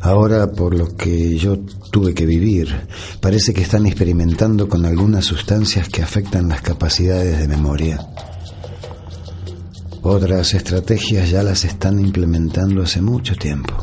[0.02, 1.60] Ahora, por lo que yo
[1.92, 2.88] tuve que vivir,
[3.22, 8.00] parece que están experimentando con algunas sustancias que afectan las capacidades de memoria.
[10.02, 13.74] Otras estrategias ya las están implementando hace mucho tiempo.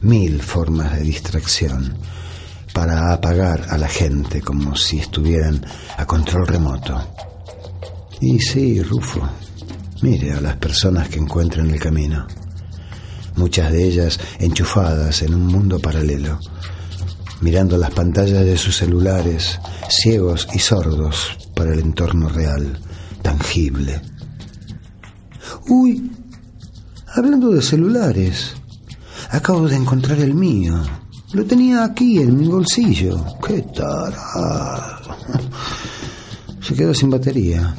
[0.00, 1.94] Mil formas de distracción
[2.72, 5.64] para apagar a la gente como si estuvieran
[5.96, 7.00] a control remoto.
[8.20, 9.20] Y sí, Rufo,
[10.02, 12.26] Mire a las personas que encuentra en el camino,
[13.36, 16.40] muchas de ellas enchufadas en un mundo paralelo,
[17.40, 22.80] mirando las pantallas de sus celulares, ciegos y sordos para el entorno real,
[23.22, 24.00] tangible.
[25.68, 26.10] Uy,
[27.14, 28.54] hablando de celulares,
[29.30, 30.82] acabo de encontrar el mío.
[31.32, 33.24] Lo tenía aquí en mi bolsillo.
[33.46, 35.16] ¡Qué tarado!
[36.60, 37.72] Se quedó sin batería.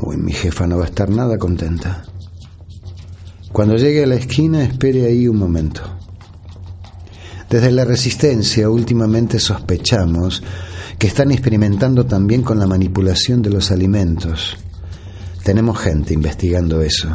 [0.00, 2.04] Uy, mi jefa no va a estar nada contenta.
[3.52, 5.82] Cuando llegue a la esquina, espere ahí un momento.
[7.48, 10.42] Desde la resistencia últimamente sospechamos
[10.98, 14.56] que están experimentando también con la manipulación de los alimentos.
[15.44, 17.14] Tenemos gente investigando eso.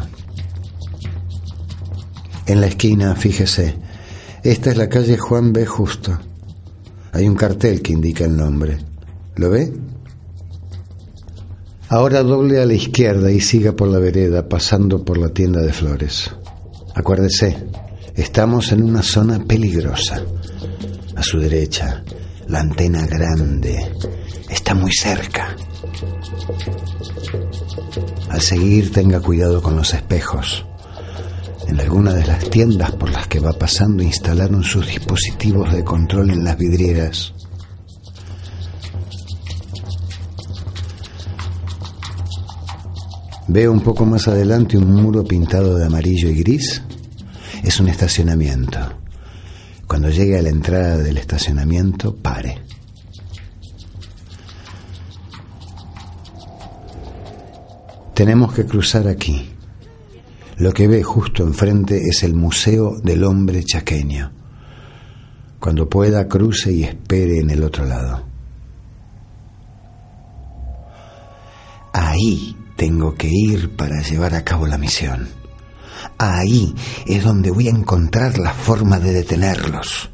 [2.46, 3.74] En la esquina, fíjese,
[4.42, 5.66] esta es la calle Juan B.
[5.66, 6.18] Justo.
[7.12, 8.78] Hay un cartel que indica el nombre.
[9.36, 9.72] ¿Lo ve?
[11.92, 15.72] Ahora doble a la izquierda y siga por la vereda pasando por la tienda de
[15.72, 16.30] flores.
[16.94, 17.66] Acuérdese,
[18.14, 20.22] estamos en una zona peligrosa.
[21.16, 22.04] A su derecha,
[22.46, 23.90] la antena grande
[24.48, 25.56] está muy cerca.
[28.28, 30.64] Al seguir, tenga cuidado con los espejos.
[31.66, 36.30] En alguna de las tiendas por las que va pasando instalaron sus dispositivos de control
[36.30, 37.34] en las vidrieras.
[43.52, 46.80] Veo un poco más adelante un muro pintado de amarillo y gris.
[47.64, 48.78] Es un estacionamiento.
[49.88, 52.62] Cuando llegue a la entrada del estacionamiento, pare.
[58.14, 59.50] Tenemos que cruzar aquí.
[60.58, 64.30] Lo que ve justo enfrente es el Museo del Hombre Chaqueño.
[65.58, 68.24] Cuando pueda, cruce y espere en el otro lado.
[71.92, 75.28] Ahí tengo que ir para llevar a cabo la misión.
[76.16, 76.74] Ahí
[77.04, 80.08] es donde voy a encontrar la forma de detenerlos,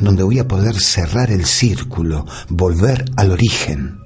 [0.00, 4.00] donde voy a poder cerrar el círculo, volver al origen.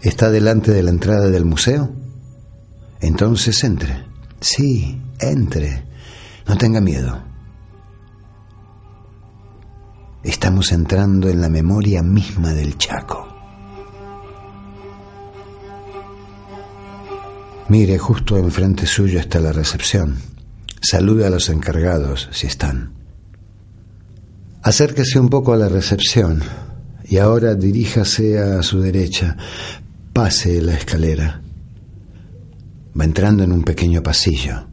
[0.00, 1.92] ¿Está delante de la entrada del museo?
[3.02, 4.06] Entonces entre.
[4.40, 5.84] Sí, entre.
[6.46, 7.22] No tenga miedo.
[10.22, 13.37] Estamos entrando en la memoria misma del Chaco.
[17.68, 20.16] Mire, justo enfrente suyo está la recepción.
[20.80, 22.94] Salude a los encargados, si están.
[24.62, 26.42] Acérquese un poco a la recepción
[27.04, 29.36] y ahora diríjase a su derecha.
[30.14, 31.42] Pase la escalera.
[32.98, 34.66] Va entrando en un pequeño pasillo.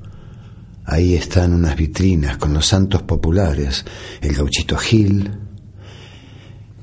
[0.85, 3.84] Ahí están unas vitrinas con los santos populares,
[4.22, 5.31] el gauchito Gil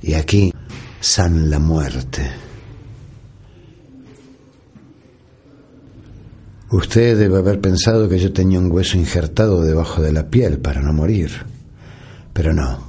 [0.03, 0.53] y aquí
[1.01, 2.52] San la Muerte.
[6.73, 10.81] Usted debe haber pensado que yo tenía un hueso injertado debajo de la piel para
[10.81, 11.31] no morir.
[12.33, 12.83] Pero no.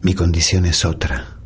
[0.00, 1.36] Mi condición es otra.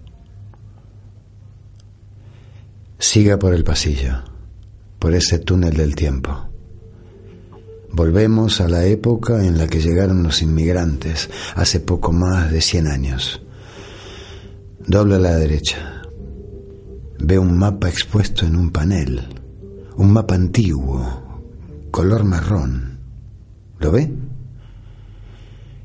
[2.97, 4.23] Siga por el pasillo,
[5.01, 6.49] por ese túnel del tiempo.
[7.91, 12.87] Volvemos a la época en la que llegaron los inmigrantes, hace poco más de 100
[12.87, 13.43] años.
[14.87, 16.03] Doble a la derecha.
[17.19, 19.39] Ve un mapa expuesto en un panel
[20.01, 21.43] un mapa antiguo,
[21.90, 23.01] color marrón.
[23.78, 24.10] ¿Lo ve?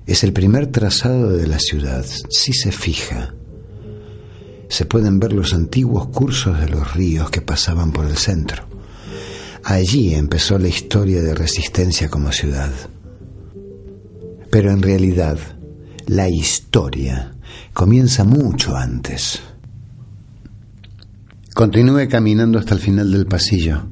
[0.05, 3.33] Es el primer trazado de la ciudad, si se fija.
[4.69, 8.63] Se pueden ver los antiguos cursos de los ríos que pasaban por el centro.
[9.65, 12.71] Allí empezó la historia de resistencia como ciudad.
[14.49, 15.37] Pero en realidad,
[16.07, 17.35] la historia
[17.73, 19.41] comienza mucho antes.
[21.53, 23.89] Continúe caminando hasta el final del pasillo.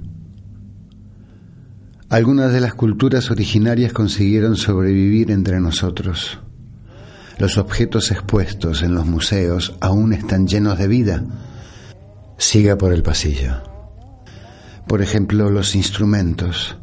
[2.13, 6.37] Algunas de las culturas originarias consiguieron sobrevivir entre nosotros.
[7.39, 11.23] Los objetos expuestos en los museos aún están llenos de vida.
[12.37, 13.63] Siga por el pasillo.
[14.87, 16.77] Por ejemplo, los instrumentos.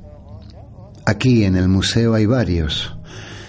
[1.07, 2.99] Aquí en el museo hay varios.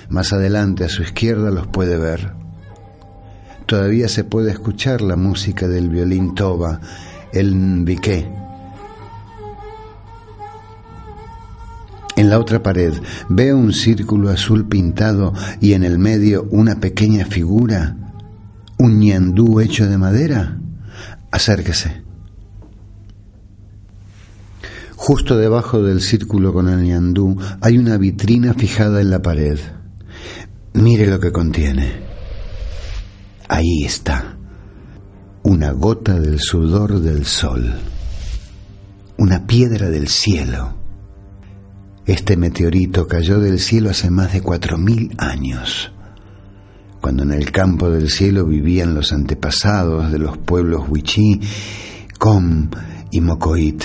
[0.08, 2.34] Más adelante a su izquierda los puede ver.
[3.66, 6.80] Todavía se puede escuchar la música del violín toba
[7.34, 8.41] el Nbiqué.
[12.16, 12.94] En la otra pared
[13.30, 17.96] veo un círculo azul pintado y en el medio una pequeña figura,
[18.78, 20.60] un ñandú hecho de madera.
[21.32, 22.04] Acérquese.
[24.96, 29.60] Justo debajo del círculo con el ñandú hay una vitrina fijada en la pared.
[30.74, 32.02] Mire lo que contiene.
[33.48, 34.38] Ahí está
[35.44, 37.74] una gota del sudor del sol,
[39.18, 40.81] una piedra del cielo.
[42.12, 45.94] Este meteorito cayó del cielo hace más de cuatro mil años,
[47.00, 51.40] cuando en el campo del cielo vivían los antepasados de los pueblos Huichí,
[52.20, 52.70] Com
[53.12, 53.82] y Mocoit,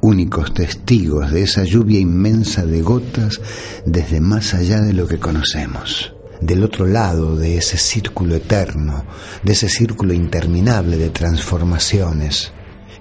[0.00, 3.40] únicos testigos de esa lluvia inmensa de gotas
[3.86, 9.04] desde más allá de lo que conocemos del otro lado de ese círculo eterno,
[9.44, 12.50] de ese círculo interminable de transformaciones,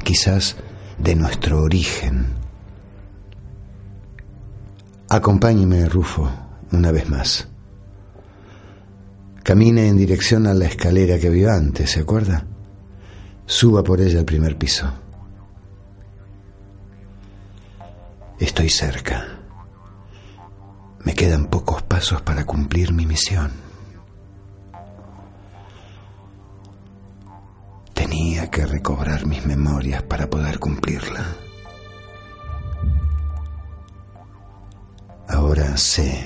[0.03, 0.57] quizás
[0.99, 2.46] de nuestro origen.
[5.09, 6.29] Acompáñeme, Rufo,
[6.73, 7.47] una vez más.
[9.41, 12.45] Camine en dirección a la escalera que vio antes, ¿se acuerda?
[13.45, 14.91] Suba por ella al primer piso.
[18.37, 19.39] Estoy cerca.
[21.05, 23.51] Me quedan pocos pasos para cumplir mi misión.
[27.93, 31.46] Tenía que recobrar mis memorias para poder cumplirla.
[35.27, 36.25] Ahora sé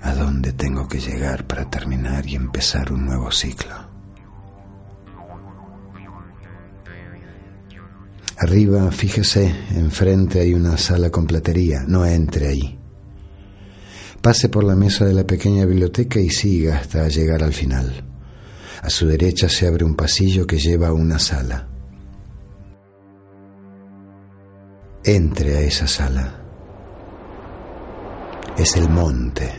[0.00, 3.74] a dónde tengo que llegar para terminar y empezar un nuevo ciclo.
[8.38, 11.82] Arriba, fíjese, enfrente hay una sala con platería.
[11.86, 12.78] No entre ahí.
[14.22, 18.04] Pase por la mesa de la pequeña biblioteca y siga hasta llegar al final.
[18.80, 21.68] A su derecha se abre un pasillo que lleva a una sala.
[25.02, 26.47] Entre a esa sala.
[28.58, 29.52] Es el monte,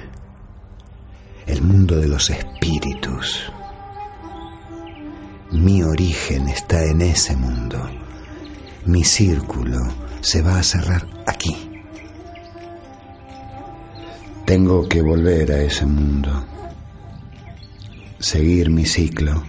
[1.48, 3.50] el mundo de los espíritus.
[5.52, 7.80] Mi origen está en ese mundo.
[8.86, 9.80] Mi círculo
[10.20, 11.82] se va a cerrar aquí.
[14.46, 16.46] Tengo que volver a ese mundo,
[18.20, 19.42] seguir mi ciclo,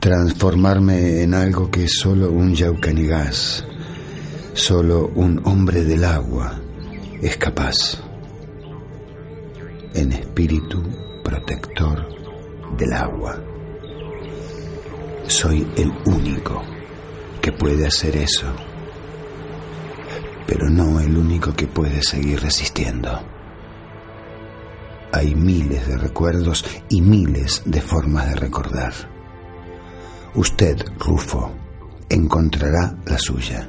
[0.00, 3.64] transformarme en algo que solo un yaucanigas,
[4.54, 6.62] solo un hombre del agua
[7.22, 8.00] es capaz,
[9.94, 10.82] en espíritu
[11.24, 12.06] protector
[12.76, 13.38] del agua.
[15.26, 16.62] Soy el único
[17.40, 18.52] que puede hacer eso
[20.46, 23.20] pero no el único que puede seguir resistiendo.
[25.12, 28.92] Hay miles de recuerdos y miles de formas de recordar.
[30.34, 31.52] Usted, Rufo,
[32.08, 33.68] encontrará la suya.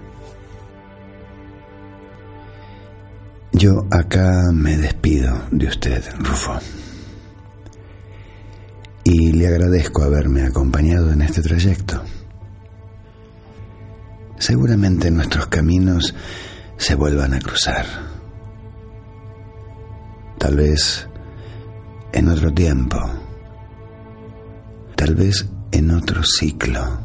[3.57, 6.59] Yo acá me despido de usted, Rufo.
[9.03, 12.03] Y le agradezco haberme acompañado en este trayecto.
[14.37, 16.13] Seguramente nuestros caminos
[16.77, 17.85] se vuelvan a cruzar.
[20.37, 21.07] Tal vez
[22.11, 22.99] en otro tiempo.
[24.95, 26.99] Tal vez en otro ciclo.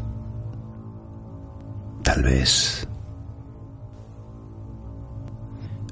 [2.03, 2.87] Tal vez.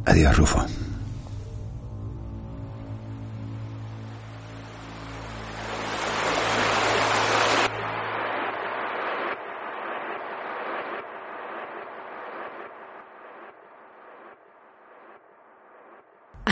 [0.04, 0.64] Adiós, Rufo.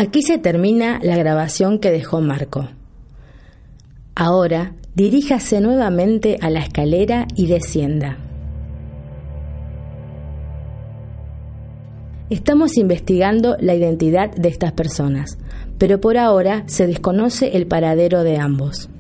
[0.01, 2.69] Aquí se termina la grabación que dejó Marco.
[4.15, 8.28] Ahora diríjase nuevamente a la escalera y descienda.
[12.31, 15.39] Estamos investigando la identidad de estas personas,
[15.79, 18.91] pero por ahora se desconoce el paradero de ambos.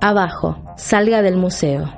[0.00, 1.88] Abajo, salga del museo.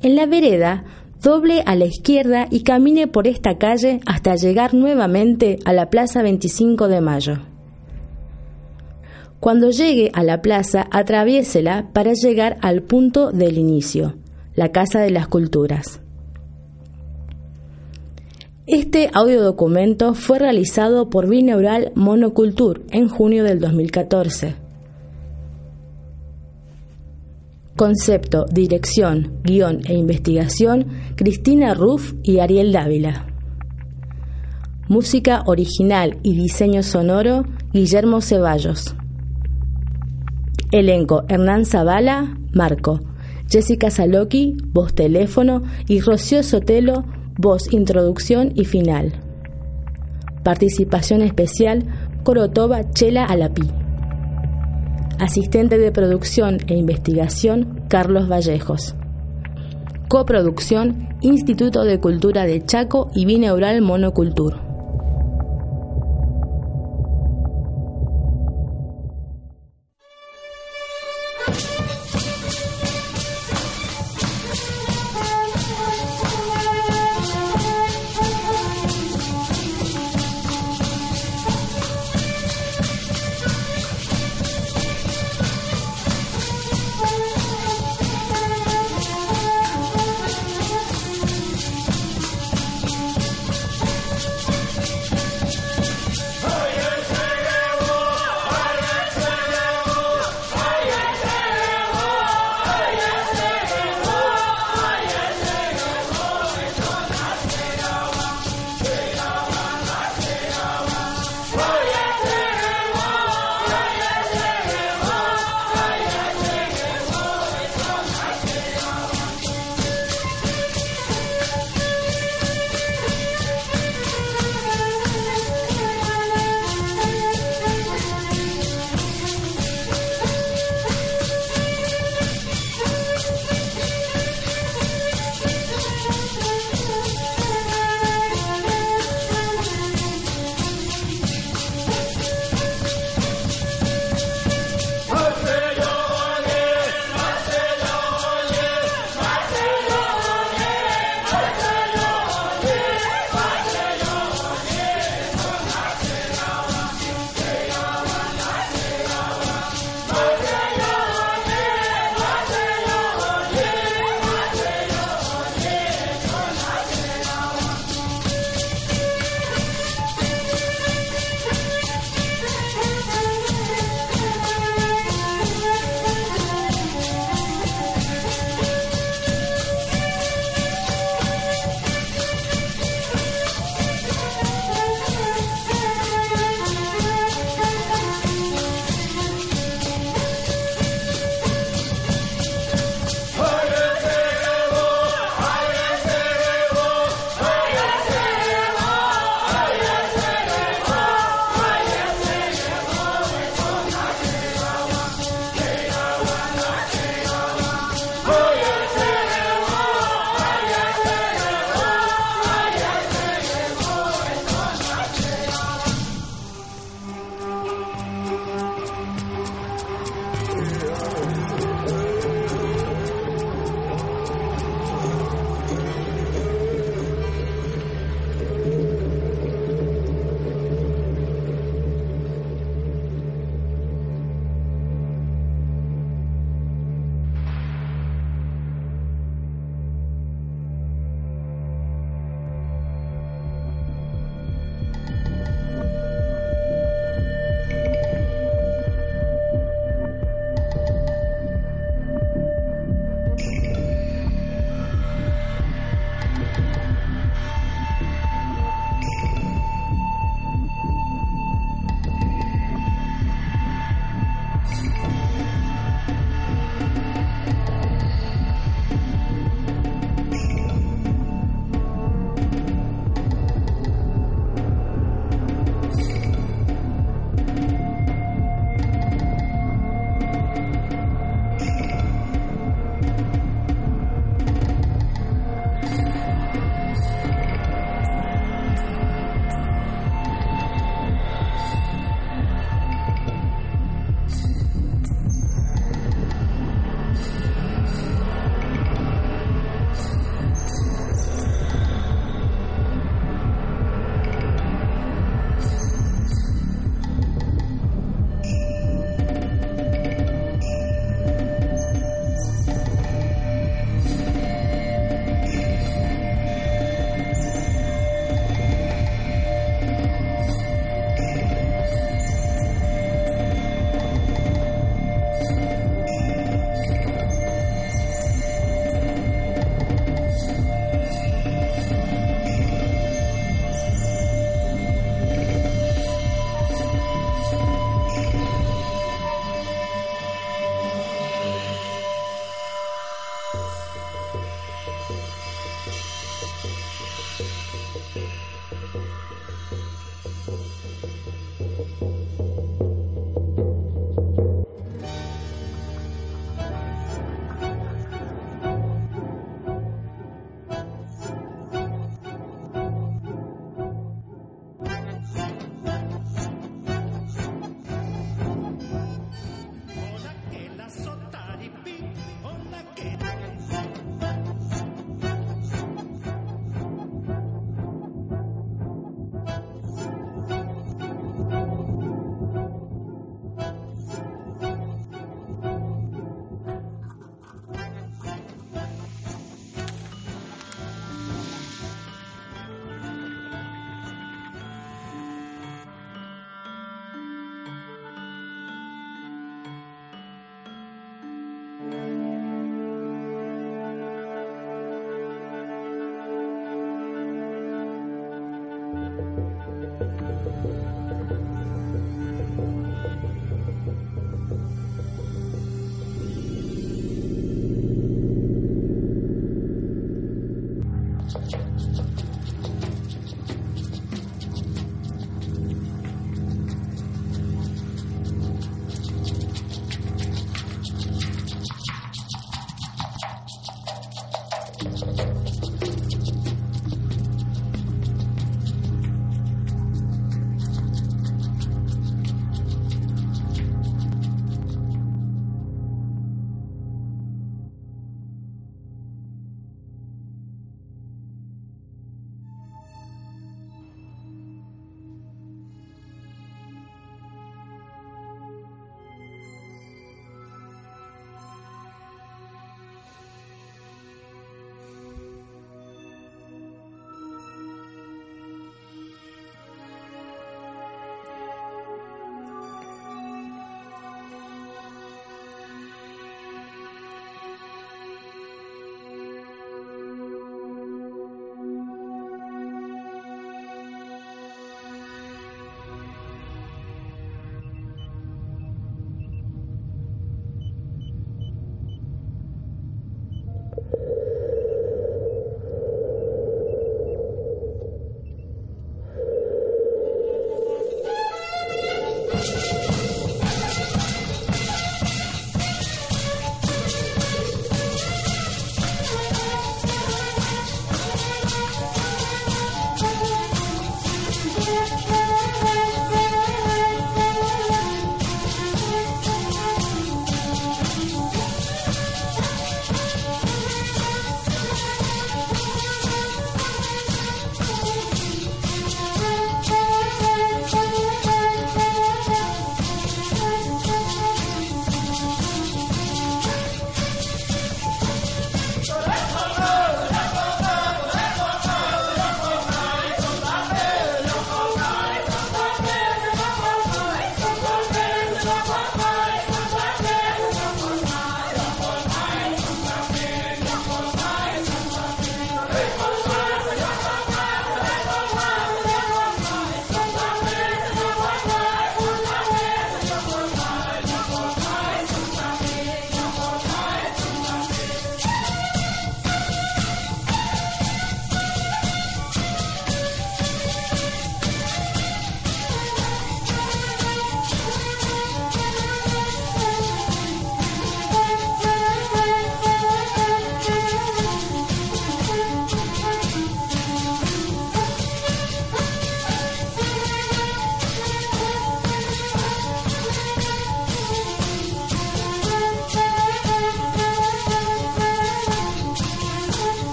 [0.00, 0.84] En la vereda
[1.26, 6.22] doble a la izquierda y camine por esta calle hasta llegar nuevamente a la Plaza
[6.22, 7.38] 25 de Mayo.
[9.40, 14.14] Cuando llegue a la plaza, atraviésela para llegar al punto del inicio,
[14.54, 16.00] la Casa de las Culturas.
[18.68, 24.65] Este audiodocumento fue realizado por Bineural Monocultur en junio del 2014.
[27.76, 33.26] Concepto, dirección, guion e investigación, Cristina Ruff y Ariel Dávila.
[34.88, 37.44] Música original y diseño sonoro,
[37.74, 38.96] Guillermo Ceballos.
[40.72, 43.00] Elenco, Hernán Zavala, Marco.
[43.46, 47.04] Jessica Saloki, voz teléfono, y Rocío Sotelo,
[47.36, 49.20] voz introducción y final.
[50.42, 51.84] Participación especial,
[52.24, 53.64] Corotoba Chela Alapí.
[55.18, 58.94] Asistente de producción e investigación, Carlos Vallejos.
[60.08, 64.65] Coproducción, Instituto de Cultura de Chaco y Bineural Monocultur.